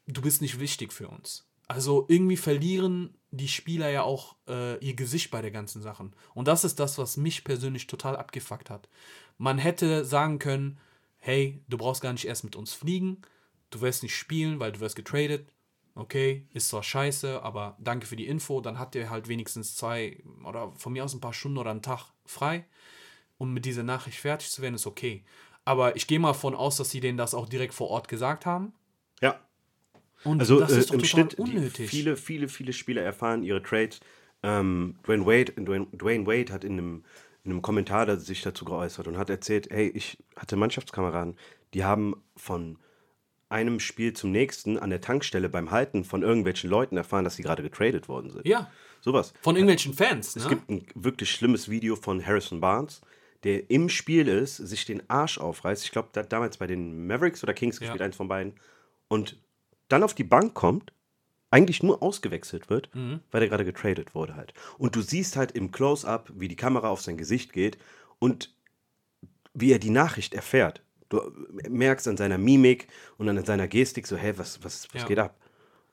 [0.08, 1.46] du bist nicht wichtig für uns.
[1.68, 6.16] Also irgendwie verlieren die Spieler ja auch äh, ihr Gesicht bei der ganzen Sachen.
[6.34, 8.88] Und das ist das, was mich persönlich total abgefuckt hat.
[9.38, 10.80] Man hätte sagen können,
[11.20, 13.18] hey, du brauchst gar nicht erst mit uns fliegen,
[13.70, 15.46] du wirst nicht spielen, weil du wirst getradet.
[15.94, 18.60] Okay, ist zwar scheiße, aber danke für die Info.
[18.60, 21.82] Dann hat der halt wenigstens zwei oder von mir aus ein paar Stunden oder einen
[21.82, 22.64] Tag frei.
[23.38, 25.24] Um mit dieser Nachricht fertig zu werden, ist okay.
[25.64, 28.46] Aber ich gehe mal davon aus, dass sie denen das auch direkt vor Ort gesagt
[28.46, 28.72] haben.
[29.20, 29.40] Ja.
[30.24, 31.88] Und Also das äh, ist doch im Schnitt, unnötig.
[31.88, 34.00] viele, viele, viele Spieler erfahren ihre Trades.
[34.42, 37.04] Ähm, Dwayne, Wade, Dwayne, Dwayne Wade hat in einem,
[37.44, 41.36] in einem Kommentar da sich dazu geäußert und hat erzählt, hey, ich hatte Mannschaftskameraden,
[41.74, 42.78] die haben von
[43.48, 47.42] einem Spiel zum nächsten an der Tankstelle beim Halten von irgendwelchen Leuten erfahren, dass sie
[47.42, 48.46] gerade getradet worden sind.
[48.46, 48.70] ja,
[49.00, 49.32] Sowas.
[49.40, 50.36] von irgendwelchen Fans.
[50.36, 50.42] Ne?
[50.42, 53.00] Es gibt ein wirklich schlimmes Video von Harrison Barnes,
[53.42, 55.84] der im Spiel ist, sich den Arsch aufreißt.
[55.84, 58.06] Ich glaube, der hat damals bei den Mavericks oder Kings gespielt, Ja.
[58.06, 58.52] eins von beiden.
[59.08, 59.36] Und
[59.88, 60.92] dann auf die Bank kommt,
[61.50, 63.20] eigentlich nur ausgewechselt wird, Mhm.
[63.30, 64.54] weil er gerade getradet wurde halt.
[64.78, 67.78] Und du siehst halt im Close-Up, wie die Kamera auf sein Gesicht geht
[68.18, 68.54] und
[69.54, 70.82] wie er die Nachricht erfährt.
[71.08, 71.20] Du
[71.68, 72.86] merkst an seiner Mimik
[73.18, 75.08] und an seiner Gestik so, hey, was, was, was Ja.
[75.08, 75.36] geht ab?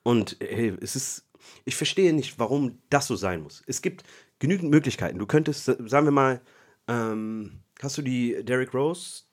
[0.03, 1.25] Und hey, es ist,
[1.65, 3.63] ich verstehe nicht, warum das so sein muss.
[3.65, 4.03] Es gibt
[4.39, 5.17] genügend Möglichkeiten.
[5.17, 6.41] Du könntest, sagen wir mal,
[6.87, 9.23] ähm, hast du die Derrick Rose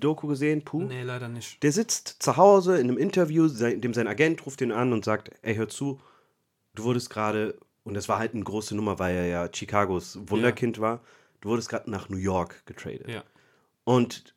[0.00, 0.62] Doku gesehen?
[0.62, 0.82] Puh?
[0.82, 1.62] Nee, leider nicht.
[1.62, 5.30] Der sitzt zu Hause in einem Interview, dem sein Agent ruft ihn an und sagt,
[5.42, 6.00] ey, hör zu,
[6.74, 10.80] du wurdest gerade, und das war halt eine große Nummer, weil er ja Chicagos Wunderkind
[10.80, 11.00] war,
[11.40, 13.08] du wurdest gerade nach New York getradet.
[13.08, 13.24] Ja.
[13.84, 14.34] Und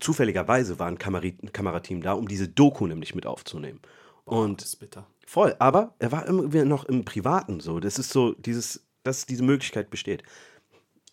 [0.00, 3.80] zufälligerweise war ein, Kamerateam da, um diese Doku nämlich mit aufzunehmen.
[4.24, 5.06] Und Das ist bitter.
[5.26, 7.80] Voll, aber er war irgendwie noch im Privaten so.
[7.80, 10.22] Das ist so, dieses, dass diese Möglichkeit besteht.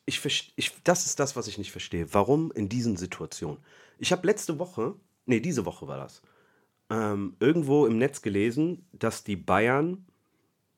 [0.06, 2.14] Ich, ich, das ist das, was ich nicht verstehe.
[2.14, 3.58] Warum in diesen Situationen?
[4.00, 4.96] Ich habe letzte Woche,
[5.26, 6.22] nee, diese Woche war das,
[6.90, 10.06] ähm, irgendwo im Netz gelesen, dass die Bayern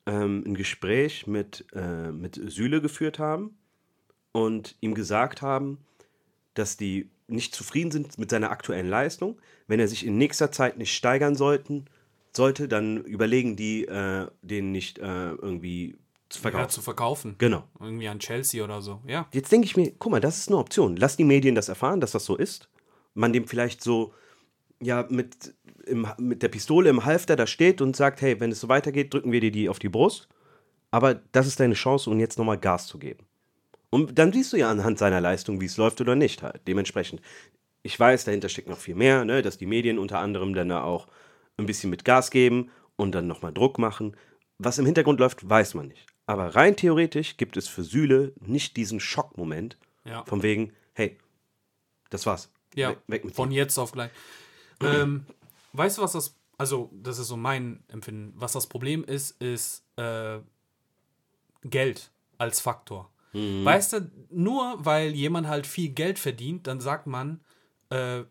[0.06, 3.58] ähm, ein Gespräch mit, äh, mit Süle geführt haben
[4.32, 5.80] und ihm gesagt haben,
[6.54, 9.40] dass die nicht zufrieden sind mit seiner aktuellen Leistung.
[9.68, 11.86] Wenn er sich in nächster Zeit nicht steigern sollten,
[12.32, 15.98] sollte, dann überlegen die, äh, den nicht äh, irgendwie
[16.30, 16.70] zu Ja, verkaufen.
[16.70, 17.36] zu verkaufen.
[17.38, 17.64] Genau.
[17.80, 19.02] Irgendwie an Chelsea oder so.
[19.08, 19.28] Ja.
[19.32, 20.96] Jetzt denke ich mir, guck mal, das ist eine Option.
[20.98, 22.70] Lass die Medien das erfahren, dass das so ist.
[23.14, 24.14] Man dem vielleicht so,
[24.82, 25.54] ja, mit,
[25.86, 29.14] im, mit der Pistole im Halfter da steht und sagt, hey, wenn es so weitergeht,
[29.14, 30.28] drücken wir dir die auf die Brust.
[30.92, 33.26] Aber das ist deine Chance, um jetzt nochmal Gas zu geben.
[33.90, 36.62] Und dann siehst du ja anhand seiner Leistung, wie es läuft oder nicht halt.
[36.68, 37.22] Dementsprechend,
[37.84, 40.84] ich weiß, dahinter steckt noch viel mehr, ne, dass die Medien unter anderem dann da
[40.84, 41.08] auch
[41.58, 44.18] ein bisschen mit Gas geben und dann nochmal Druck machen.
[44.58, 46.06] Was im Hintergrund läuft, weiß man nicht.
[46.28, 50.24] Aber rein theoretisch gibt es für Süle nicht diesen Schockmoment, Ja.
[50.26, 51.18] von wegen, hey,
[52.10, 52.50] das war's.
[52.76, 53.56] Ja, Weg, weg mit von dir.
[53.58, 54.12] jetzt auf gleich.
[54.82, 55.26] ähm,
[55.74, 59.84] weißt du, was das, also das ist so mein Empfinden, was das Problem ist, ist
[59.98, 60.40] äh,
[61.64, 63.12] Geld als Faktor.
[63.34, 63.64] Mhm.
[63.66, 67.42] Weißt du, nur weil jemand halt viel Geld verdient, dann sagt man,
[67.90, 68.24] äh,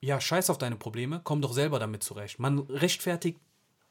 [0.00, 2.38] ja, scheiß auf deine Probleme, komm doch selber damit zurecht.
[2.38, 3.38] Man rechtfertigt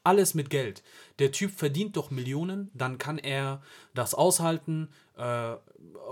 [0.04, 0.82] alles mit Geld.
[1.18, 3.62] Der Typ verdient doch Millionen, dann kann er
[3.94, 4.88] das aushalten.
[5.16, 5.54] Äh,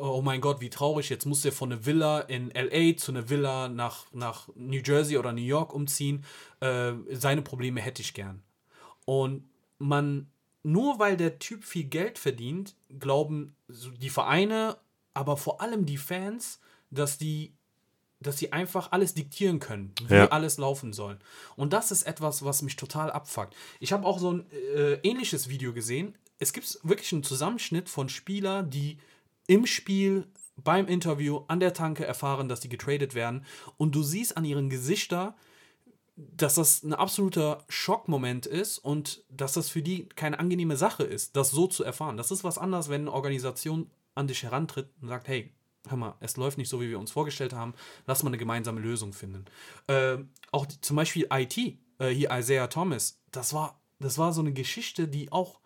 [0.01, 3.29] oh mein Gott, wie traurig, jetzt muss er von einer Villa in LA zu einer
[3.31, 6.25] Villa nach, nach New Jersey oder New York umziehen.
[6.61, 8.43] Äh, seine Probleme hätte ich gern.
[9.05, 10.31] Und man,
[10.63, 14.77] nur weil der Typ viel Geld verdient, glauben die Vereine,
[15.15, 16.61] aber vor allem die Fans,
[16.91, 17.55] dass die,
[18.21, 20.29] dass sie einfach alles diktieren können, wie Ja.
[20.29, 21.19] alles laufen soll.
[21.57, 23.55] Und das ist etwas, was mich total abfuckt.
[23.81, 26.17] Ich habe auch so ein äh, ähnliches Video gesehen.
[26.39, 28.99] Es gibt wirklich einen Zusammenschnitt von Spielern, die
[29.47, 33.45] im Spiel beim Interview an der Tanke erfahren, dass die getradet werden.
[33.77, 35.35] Und du siehst an ihren Gesichtern,
[36.17, 41.37] dass das ein absoluter Schockmoment ist und dass das für die keine angenehme Sache ist,
[41.37, 42.17] das so zu erfahren.
[42.17, 45.53] Das ist was anderes, wenn eine Organisation an dich herantritt und sagt, hey,
[45.89, 47.75] hör mal, es läuft nicht so, wie wir uns vorgestellt haben,
[48.07, 49.45] lass mal eine gemeinsame Lösung finden.
[49.89, 54.41] Ähm, auch die, zum Beispiel IT, äh, hier Isaiah Thomas, das war, das war so
[54.41, 55.61] eine Geschichte, die auch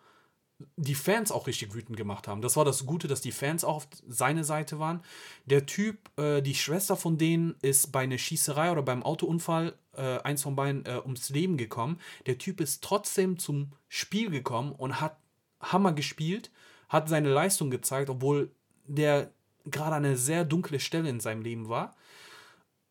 [0.75, 2.41] die Fans auch richtig wütend gemacht haben.
[2.41, 5.01] Das war das Gute, dass die Fans auch auf seine Seite waren.
[5.45, 10.19] Der Typ, äh, die Schwester von denen ist bei einer Schießerei oder beim Autounfall, äh,
[10.19, 11.99] eins von beiden, äh, ums Leben gekommen.
[12.25, 15.17] Der Typ ist trotzdem zum Spiel gekommen und hat
[15.61, 16.51] Hammer gespielt,
[16.89, 18.51] hat seine Leistung gezeigt, obwohl
[18.85, 19.31] der
[19.65, 21.95] gerade eine sehr dunkle Stelle in seinem Leben war.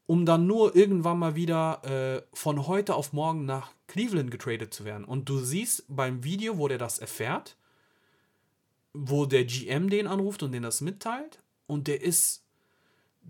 [0.07, 4.85] um dann nur irgendwann mal wieder äh, von heute auf morgen nach Cleveland getradet zu
[4.85, 5.05] werden.
[5.05, 7.57] Und du siehst beim Video, wo der das erfährt,
[8.93, 12.43] wo der GM den anruft und den das mitteilt, und der ist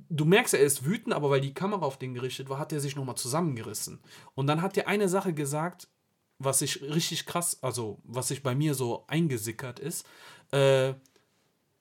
[0.09, 2.80] du merkst, er ist wütend, aber weil die Kamera auf den gerichtet war, hat er
[2.80, 4.01] sich nochmal zusammengerissen.
[4.34, 5.88] Und dann hat er eine Sache gesagt,
[6.38, 10.07] was ich richtig krass, also was sich bei mir so eingesickert ist.
[10.53, 10.95] Äh,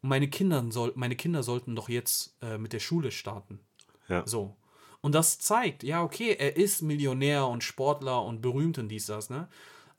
[0.01, 3.59] meine, Kinder soll, meine Kinder sollten doch jetzt äh, mit der Schule starten.
[4.07, 4.25] Ja.
[4.25, 4.55] So.
[5.01, 9.29] Und das zeigt, ja, okay, er ist Millionär und Sportler und berühmt und dies, das,
[9.29, 9.47] ne?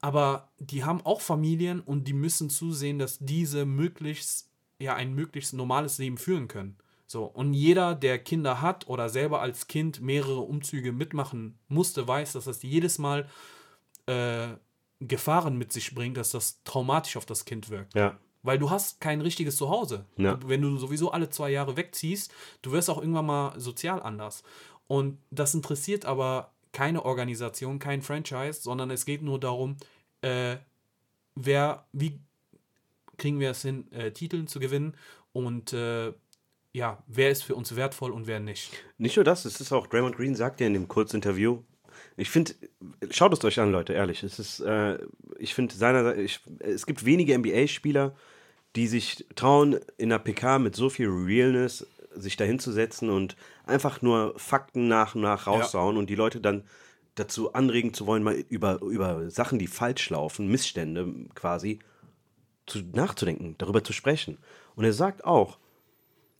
[0.03, 4.49] Aber die haben auch Familien und die müssen zusehen, dass diese möglichst,
[4.79, 6.77] ja, ein möglichst normales Leben führen können.
[7.07, 12.33] So, und jeder, der Kinder hat oder selber als Kind mehrere Umzüge mitmachen musste, weiß,
[12.33, 13.29] dass das jedes Mal
[14.07, 14.49] äh,
[15.01, 17.95] Gefahren mit sich bringt, dass das traumatisch auf das Kind wirkt.
[17.95, 18.19] Ja.
[18.43, 20.07] Weil du hast kein richtiges Zuhause.
[20.17, 20.39] Ja.
[20.47, 22.33] Wenn du sowieso alle zwei Jahre wegziehst,
[22.63, 24.43] du wirst auch irgendwann mal sozial anders.
[24.87, 29.77] Und das interessiert aber keine Organisation, kein Franchise, sondern es geht nur darum,
[30.23, 30.57] äh,
[31.35, 32.21] wer, wie
[33.19, 34.95] kriegen wir es hin, äh, Titeln zu gewinnen
[35.33, 36.13] und äh,
[36.73, 38.71] ja, wer ist für uns wertvoll und wer nicht.
[38.99, 41.63] Nicht nur das, es ist auch, Draymond Green sagt ja in dem Kurzinterview,
[42.17, 42.55] ich finde,
[43.11, 44.23] schaut es euch an, Leute, ehrlich.
[44.23, 44.99] Es ist, äh,
[45.39, 48.15] ich finde, seiner, ich, es gibt wenige NBA-Spieler,
[48.77, 54.35] die sich trauen, in der PK mit so viel Realness sich dahinzusetzen und einfach nur
[54.37, 56.65] Fakten nach und nach raussauen und die Leute dann
[57.15, 61.79] dazu anregen zu wollen, mal über, über Sachen, die falsch laufen, Missstände quasi,
[62.67, 64.39] zu, nachzudenken, darüber zu sprechen.
[64.75, 65.59] Und er sagt auch,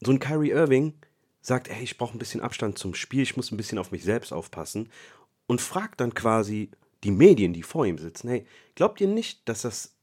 [0.01, 0.93] so ein Kyrie Irving
[1.41, 4.03] sagt, ey, ich brauche ein bisschen Abstand zum Spiel, ich muss ein bisschen auf mich
[4.03, 4.89] selbst aufpassen
[5.51, 6.71] und fragt dann quasi
[7.03, 9.97] die Medien, die vor ihm sitzen, hey, glaubt ihr nicht, dass das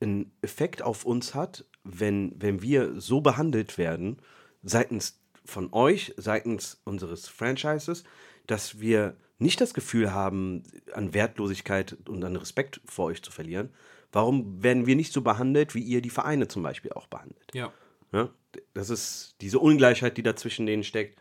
[0.00, 4.16] einen Effekt auf uns hat, wenn, wenn wir so behandelt werden,
[4.62, 8.04] seitens von euch, seitens unseres Franchises,
[8.46, 10.62] dass wir nicht das Gefühl haben,
[10.94, 13.74] an Wertlosigkeit und an Respekt vor euch zu verlieren?
[14.10, 17.50] Warum werden wir nicht so behandelt, wie ihr die Vereine zum Beispiel auch behandelt?
[17.52, 17.74] Ja.
[18.10, 18.30] Ja?
[18.72, 21.20] Das ist diese Ungleichheit, die da zwischen denen steckt,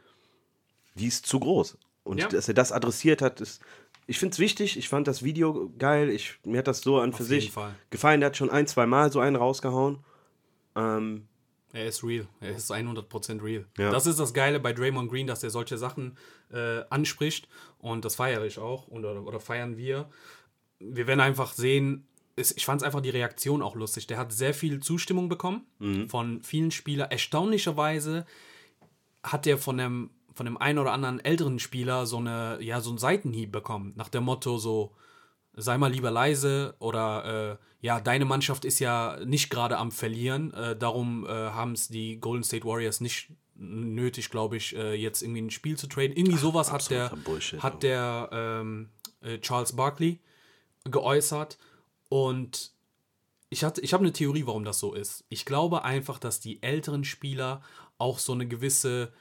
[0.95, 1.77] die ist zu groß.
[2.03, 2.27] Und Ja.
[2.27, 3.61] dass er das adressiert hat, ist.
[4.07, 7.13] Ich finde es wichtig, ich fand das Video geil, ich, mir hat das so an
[7.13, 7.73] für jeden sich Fall.
[7.89, 8.19] gefallen.
[8.19, 9.99] Der hat schon ein, zwei Mal so einen rausgehauen.
[10.75, 11.27] Ähm,
[11.71, 12.27] Er ist real.
[12.41, 13.65] Er ist 100% real.
[13.77, 13.89] Ja.
[13.91, 16.17] Das ist das Geile bei Draymond Green, dass er solche Sachen
[16.51, 17.47] äh, anspricht.
[17.79, 18.87] Und das feiere ich auch.
[18.89, 20.09] Oder, oder feiern wir.
[20.79, 24.05] Wir werden einfach sehen, ich fand es einfach die Reaktion auch lustig.
[24.07, 25.65] Der hat sehr viel Zustimmung bekommen
[26.09, 27.09] von vielen Spielern.
[27.09, 28.25] Erstaunlicherweise
[29.23, 32.89] hat er von dem, von dem einen oder anderen älteren Spieler so, eine, ja, so
[32.89, 33.93] einen Seitenhieb bekommen.
[33.95, 34.95] Nach dem Motto so,
[35.55, 40.53] sei mal lieber leise oder äh, ja, deine Mannschaft ist ja nicht gerade am Verlieren.
[40.53, 45.21] Äh, darum äh, haben es die Golden State Warriors nicht nötig, glaube ich, äh, jetzt
[45.21, 46.15] irgendwie ein Spiel zu traden.
[46.17, 48.89] Irgendwie sowas hat der, Bullshit, hat der ähm,
[49.21, 50.19] äh, Charles Barkley
[50.85, 51.57] geäußert.
[52.09, 52.71] Und
[53.49, 55.23] ich, hatte- ich habe eine Theorie, warum das so ist.
[55.29, 57.61] Ich glaube einfach, dass die älteren Spieler
[57.99, 59.13] auch so eine gewisse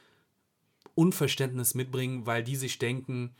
[0.95, 3.35] Unverständnis mitbringen, weil die sich denken,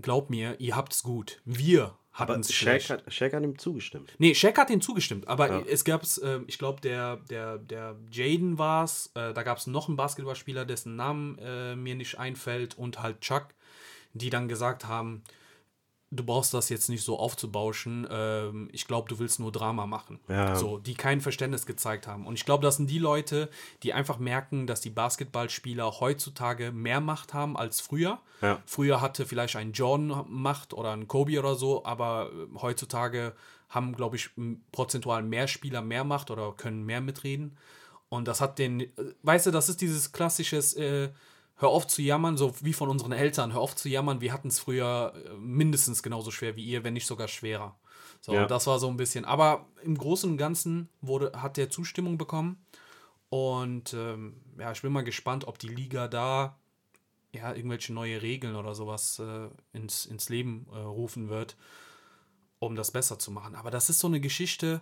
[0.00, 1.40] glaub mir, ihr habt's gut.
[1.44, 2.90] Wir hatten es schlecht.
[2.90, 4.12] hat, Shaq hat ihm zugestimmt.
[4.18, 5.62] Nee, Shaq hat ihm zugestimmt, aber Ja.
[5.68, 9.66] es gab äh, ich glaube, der, der, der Jaden war es, äh, da gab es
[9.66, 13.48] noch einen Basketballspieler, dessen Namen äh, mir nicht einfällt und halt Chuck,
[14.14, 15.22] die dann gesagt haben,
[16.10, 20.18] du brauchst das jetzt nicht so aufzubauschen, ähm, ich glaube, du willst nur Drama machen.
[20.28, 20.56] Ja.
[20.56, 22.26] So, die kein Verständnis gezeigt haben.
[22.26, 23.50] Und ich glaube, das sind die Leute,
[23.82, 28.18] die einfach merken, dass die Basketballspieler heutzutage mehr Macht haben als früher.
[28.40, 28.62] Ja.
[28.64, 33.34] Früher hatte vielleicht ein Jordan Macht oder ein Kobe oder so, aber äh, heutzutage
[33.68, 34.30] haben, glaube ich,
[34.72, 37.58] prozentual mehr Spieler mehr Macht oder können mehr mitreden.
[38.08, 38.88] Und das hat den, äh,
[39.22, 41.10] weißt du, das ist dieses klassisches, äh,
[41.58, 44.48] hör auf zu jammern, so wie von unseren Eltern, hör auf zu jammern, wir hatten
[44.48, 47.76] es früher äh, mindestens genauso schwer wie ihr, wenn nicht sogar schwerer.
[48.20, 48.46] So, Ja.
[48.46, 49.24] das war so ein bisschen.
[49.24, 52.64] Aber im Großen und Ganzen wurde, hat der Zustimmung bekommen.
[53.28, 56.56] Und ähm, ja, ich bin mal gespannt, ob die Liga da
[57.32, 61.56] ja, irgendwelche neue Regeln oder sowas äh, ins, ins Leben äh, rufen wird,
[62.58, 63.54] um das besser zu machen.
[63.54, 64.80] Aber das ist so eine Geschichte,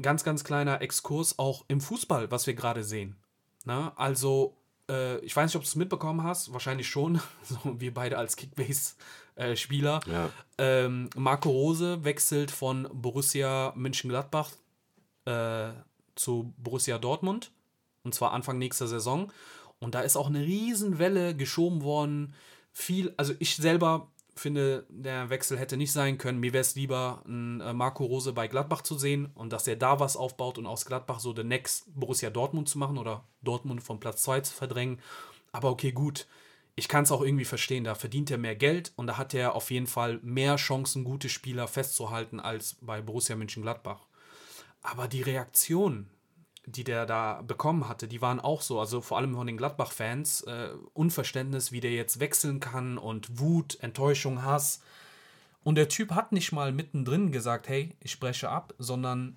[0.00, 3.16] ganz, ganz kleiner Exkurs auch im Fußball, was wir gerade sehen.
[3.64, 4.56] Na, also,
[4.88, 8.36] äh, ich weiß nicht, ob du es mitbekommen hast, wahrscheinlich schon, so wir beide als
[8.36, 10.00] Kickbase-Spieler.
[10.06, 10.30] Ja.
[10.58, 14.50] Ähm, Marco Rose wechselt von Borussia Mönchengladbach
[15.24, 15.70] äh,
[16.14, 17.50] zu Borussia Dortmund.
[18.04, 19.30] Und zwar Anfang nächster Saison.
[19.80, 22.34] Und da ist auch eine Riesenwelle geschoben worden.
[22.72, 24.08] Viel, also ich selber
[24.38, 26.40] finde, der Wechsel hätte nicht sein können.
[26.40, 30.00] Mir wäre es lieber, äh, Marco Rose bei Gladbach zu sehen und dass er da
[30.00, 34.00] was aufbaut und aus Gladbach so den Next Borussia Dortmund zu machen oder Dortmund von
[34.00, 35.00] Platz 2 zu verdrängen.
[35.52, 36.26] Aber okay, gut.
[36.76, 39.56] ich kann es auch irgendwie verstehen, da verdient er mehr Geld und da hat er
[39.56, 44.06] auf jeden Fall mehr Chancen, gute Spieler festzuhalten als bei Borussia Mönchengladbach.
[44.80, 46.08] Aber die Reaktion,
[46.70, 50.42] die der da bekommen hatte, die waren auch so, also vor allem von den Gladbach-Fans,
[50.42, 54.82] äh, Unverständnis, wie der jetzt wechseln kann und Wut, Enttäuschung, Hass.
[55.62, 59.36] Und der Typ hat nicht mal mittendrin gesagt, hey, ich spreche ab, sondern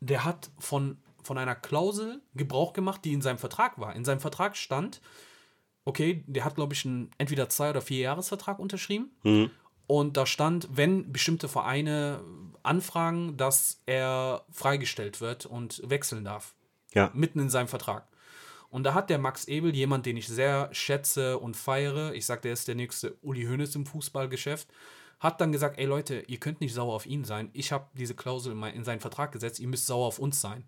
[0.00, 3.94] der hat von, von einer Klausel Gebrauch gemacht, die in seinem Vertrag war.
[3.94, 5.00] In seinem Vertrag stand,
[5.84, 9.10] okay, der hat, glaube ich, einen entweder zwei- oder vier Jahresvertrag unterschrieben.
[9.86, 12.22] Und da stand, wenn bestimmte Vereine
[12.62, 16.54] anfragen, dass er freigestellt wird und wechseln darf.
[16.94, 17.10] Ja.
[17.14, 18.06] Mitten in seinem Vertrag.
[18.70, 22.40] Und da hat der Max Ebel, jemand, den ich sehr schätze und feiere, ich sage,
[22.40, 24.66] der ist der nächste Uli Hoeneß im Fußballgeschäft,
[25.20, 27.50] hat dann gesagt, ey Leute, ihr könnt nicht sauer auf ihn sein.
[27.52, 30.64] Ich habe diese Klausel in, seinen Vertrag gesetzt, ihr müsst sauer auf uns sein.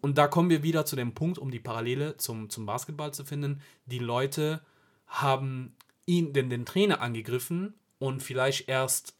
[0.00, 3.24] Und da kommen wir wieder zu dem Punkt, um die Parallele zum, zum Basketball zu
[3.24, 3.62] finden.
[3.86, 4.60] Die Leute
[5.06, 9.14] haben ihn, den, den Trainer angegriffen und vielleicht erst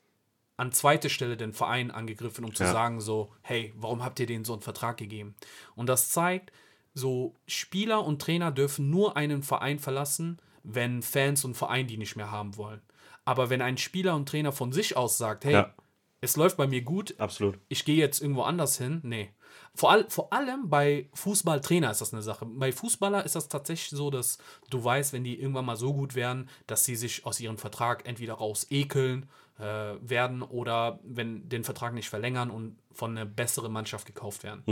[0.57, 2.73] an zweite Stelle den Verein angegriffen, um zu Ja.
[2.73, 5.35] sagen so, hey, warum habt ihr denen so einen Vertrag gegeben?
[5.75, 6.53] Und das zeigt,
[6.95, 12.15] so Spieler und Trainer dürfen nur einen Verein verlassen, wenn Fans und Verein die nicht
[12.17, 12.81] mehr haben wollen.
[13.25, 15.75] Aber wenn ein Spieler und Trainer von sich aus sagt, hey, Ja.
[16.21, 17.59] es läuft bei mir gut, Absolut.
[17.69, 19.01] ich gehe jetzt irgendwo anders hin.
[19.03, 19.31] Nee.
[19.75, 22.47] Vor, all, vor allem bei Fußballtrainer ist das eine Sache.
[22.47, 24.39] Bei Fußballer ist das tatsächlich so, dass
[24.71, 28.07] du weißt, wenn die irgendwann mal so gut werden, dass sie sich aus ihrem Vertrag
[28.07, 29.29] entweder raus ekeln
[29.59, 29.63] äh,
[30.01, 34.63] werden oder wenn den Vertrag nicht verlängern und von einer besseren Mannschaft gekauft werden.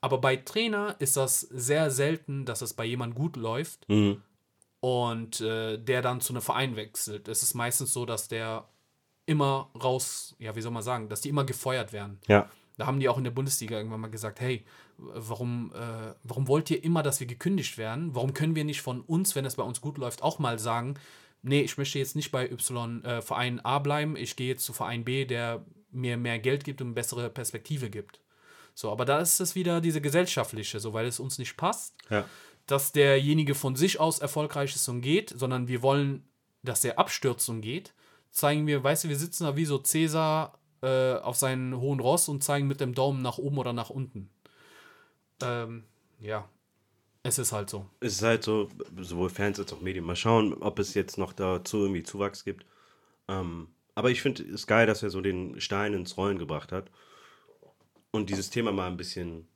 [0.00, 3.86] Aber bei Trainer ist das sehr selten, dass es bei jemandem gut läuft
[4.80, 7.28] und äh, der dann zu einem Verein wechselt.
[7.28, 8.68] Es ist meistens so, dass der
[9.26, 12.20] immer raus, ja, wie soll man sagen, dass die immer gefeuert werden.
[12.28, 12.48] Ja.
[12.76, 14.64] Da haben die auch in der Bundesliga irgendwann mal gesagt, hey,
[14.98, 18.14] warum, äh, warum wollt ihr immer, dass wir gekündigt werden?
[18.14, 20.94] Warum können wir nicht von uns, wenn es bei uns gut läuft, auch mal sagen,
[21.42, 24.72] nee, ich möchte jetzt nicht bei Y äh, Verein A bleiben, ich gehe jetzt zu
[24.72, 28.20] Verein B, der mir mehr Geld gibt und bessere Perspektive gibt.
[28.74, 32.26] So, aber da ist es wieder diese gesellschaftliche, so weil es uns nicht passt, Ja.
[32.66, 36.28] dass derjenige von sich aus erfolgreich ist und geht, sondern wir wollen,
[36.62, 37.94] dass der abstürzt und geht,
[38.30, 42.28] zeigen wir, weißt du, wir sitzen da wie so Cäsar äh, auf seinen hohen Ross
[42.28, 44.30] und zeigen mit dem Daumen nach oben oder nach unten.
[45.42, 45.84] Ähm,
[46.20, 46.48] ja,
[47.24, 47.86] es ist halt so.
[48.00, 48.68] Es ist halt so,
[49.00, 50.04] sowohl Fans als auch Medien.
[50.04, 52.64] Mal schauen, ob es jetzt noch dazu irgendwie Zuwachs gibt.
[53.26, 53.66] Ähm,
[53.96, 56.90] aber ich finde es geil, dass er so den Stein ins Rollen gebracht hat
[58.12, 59.48] und dieses Thema mal ein bisschen,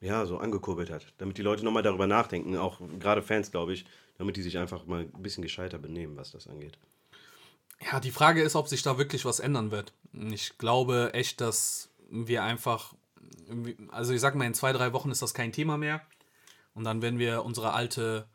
[0.00, 3.84] ja, so angekurbelt hat, damit die Leute nochmal darüber nachdenken, auch gerade Fans, glaube ich,
[4.18, 6.78] damit die sich einfach mal ein bisschen gescheiter benehmen, was das angeht.
[7.80, 9.92] Ja, die Frage ist, ob sich da wirklich was ändern wird.
[10.12, 12.94] Ich glaube echt, dass wir einfach,
[13.90, 16.00] also ich sag mal, in zwei, drei Wochen ist das kein Thema mehr.
[16.74, 18.26] Und dann werden wir unsere alte,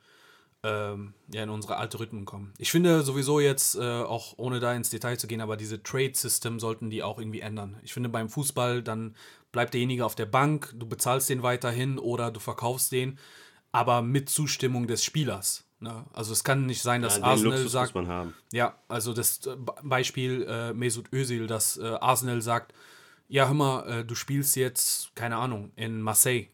[0.63, 2.53] ähm, ja, in unsere alte Rhythmen kommen.
[2.57, 6.59] Ich finde sowieso jetzt, äh, auch ohne da ins Detail zu gehen, aber diese Trade-System
[6.59, 7.77] sollten die auch irgendwie ändern.
[7.83, 9.15] Ich finde beim Fußball, dann
[9.51, 13.19] bleibt derjenige auf der Bank, du bezahlst den weiterhin oder du verkaufst den,
[13.71, 15.65] aber mit Zustimmung des Spielers.
[15.81, 16.05] Ne?
[16.13, 18.33] Also es kann nicht sein, dass Ja, Arsenal Luxus sagt, muss man haben.
[18.53, 22.73] ja, also das äh, Be- Beispiel äh, Mesut Özil, dass äh, Arsenal sagt,
[23.27, 26.47] ja, hör mal, äh, du spielst jetzt, keine Ahnung, in Marseille.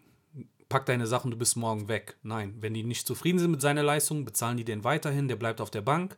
[0.70, 2.18] Pack deine Sachen, du bist morgen weg.
[2.24, 5.62] Nein, wenn die nicht zufrieden sind mit seiner Leistung, bezahlen die den weiterhin, der bleibt
[5.62, 6.18] auf der Bank.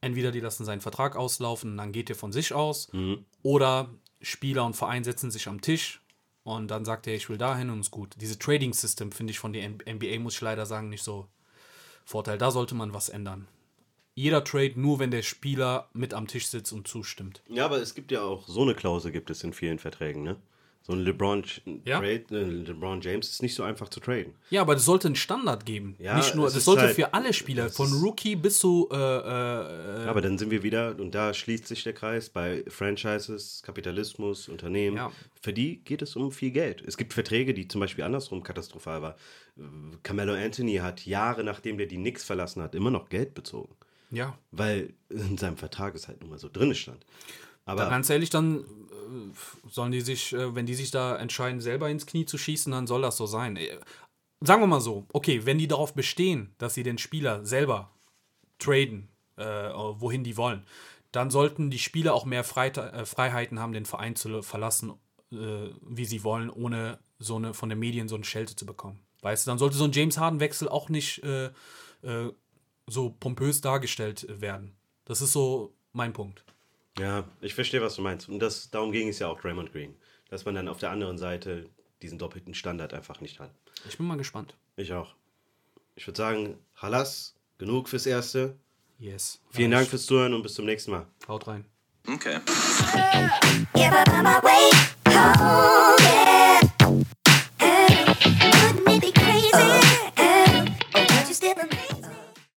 [0.00, 2.88] Entweder die lassen seinen Vertrag auslaufen, dann geht er von sich aus.
[3.42, 6.00] Oder Spieler und Verein setzen sich am Tisch
[6.44, 8.14] und dann sagt er, ich will dahin und ist gut.
[8.20, 11.28] Diese Trading-System finde ich von der NBA, muss ich leider sagen, nicht so
[12.08, 12.38] Vorteil.
[12.38, 13.48] Da sollte man was ändern.
[14.14, 17.42] Jeder Trade nur, wenn der Spieler mit am Tisch sitzt und zustimmt.
[17.50, 20.36] Ja, aber es gibt ja auch so eine Klausel gibt es in vielen Verträgen, ne?
[20.90, 21.44] So ein LeBron,
[21.84, 21.98] Ja.
[22.00, 24.32] Trade, äh, LeBron James ist nicht so einfach zu traden.
[24.48, 25.94] Ja, aber das sollte einen Standard geben.
[25.98, 28.96] Ja, Nicht nur, es das sollte halt- für alle Spieler, von Rookie bis zu äh,
[28.96, 34.48] äh, Aber dann sind wir wieder, und da schließt sich der Kreis, bei Franchises, Kapitalismus,
[34.48, 34.96] Unternehmen.
[34.96, 35.12] Ja.
[35.42, 36.82] Für die geht es um viel Geld.
[36.86, 39.14] Es gibt Verträge, die zum Beispiel andersrum katastrophal waren.
[40.02, 43.74] Carmelo Anthony hat Jahre nachdem der die Knicks verlassen hat, immer noch Geld bezogen.
[44.10, 44.38] ja.
[44.52, 47.04] Weil in seinem Vertrag es halt nun mal so drin stand.
[47.68, 51.60] Aber Da ganz ehrlich, dann äh, sollen die sich, äh, wenn die sich da entscheiden,
[51.60, 53.56] selber ins Knie zu schießen, dann soll das so sein.
[53.56, 53.78] Äh,
[54.40, 57.90] Sagen wir mal so, okay, wenn die darauf bestehen, dass sie den Spieler selber
[58.60, 60.64] traden, äh, wohin die wollen,
[61.10, 64.92] dann sollten die Spieler auch mehr Freite äh, Freiheiten haben, den Verein zu verlassen,
[65.32, 69.00] äh, wie sie wollen, ohne so eine von den Medien so eine Schelte zu bekommen.
[69.22, 71.20] Weißt du, dann sollte so ein James Harden-Wechsel auch nicht
[72.86, 74.76] so pompös dargestellt werden.
[75.04, 76.44] Das ist so mein Punkt.
[76.98, 78.28] Ja, ich verstehe, was du meinst.
[78.28, 79.94] Und das, darum ging es ja auch Draymond Green.
[80.30, 81.68] Dass man dann auf der anderen Seite
[82.02, 83.50] diesen doppelten Standard einfach nicht hat.
[83.88, 84.54] Ich bin mal gespannt.
[84.76, 85.14] Ich auch.
[85.94, 88.56] Ich würde sagen, Halas, genug fürs Erste.
[88.98, 89.40] Yes.
[89.50, 91.06] Vielen Dank fürs Zuhören und bis zum nächsten Mal.
[91.26, 91.64] Haut rein.
[92.06, 92.40] Okay.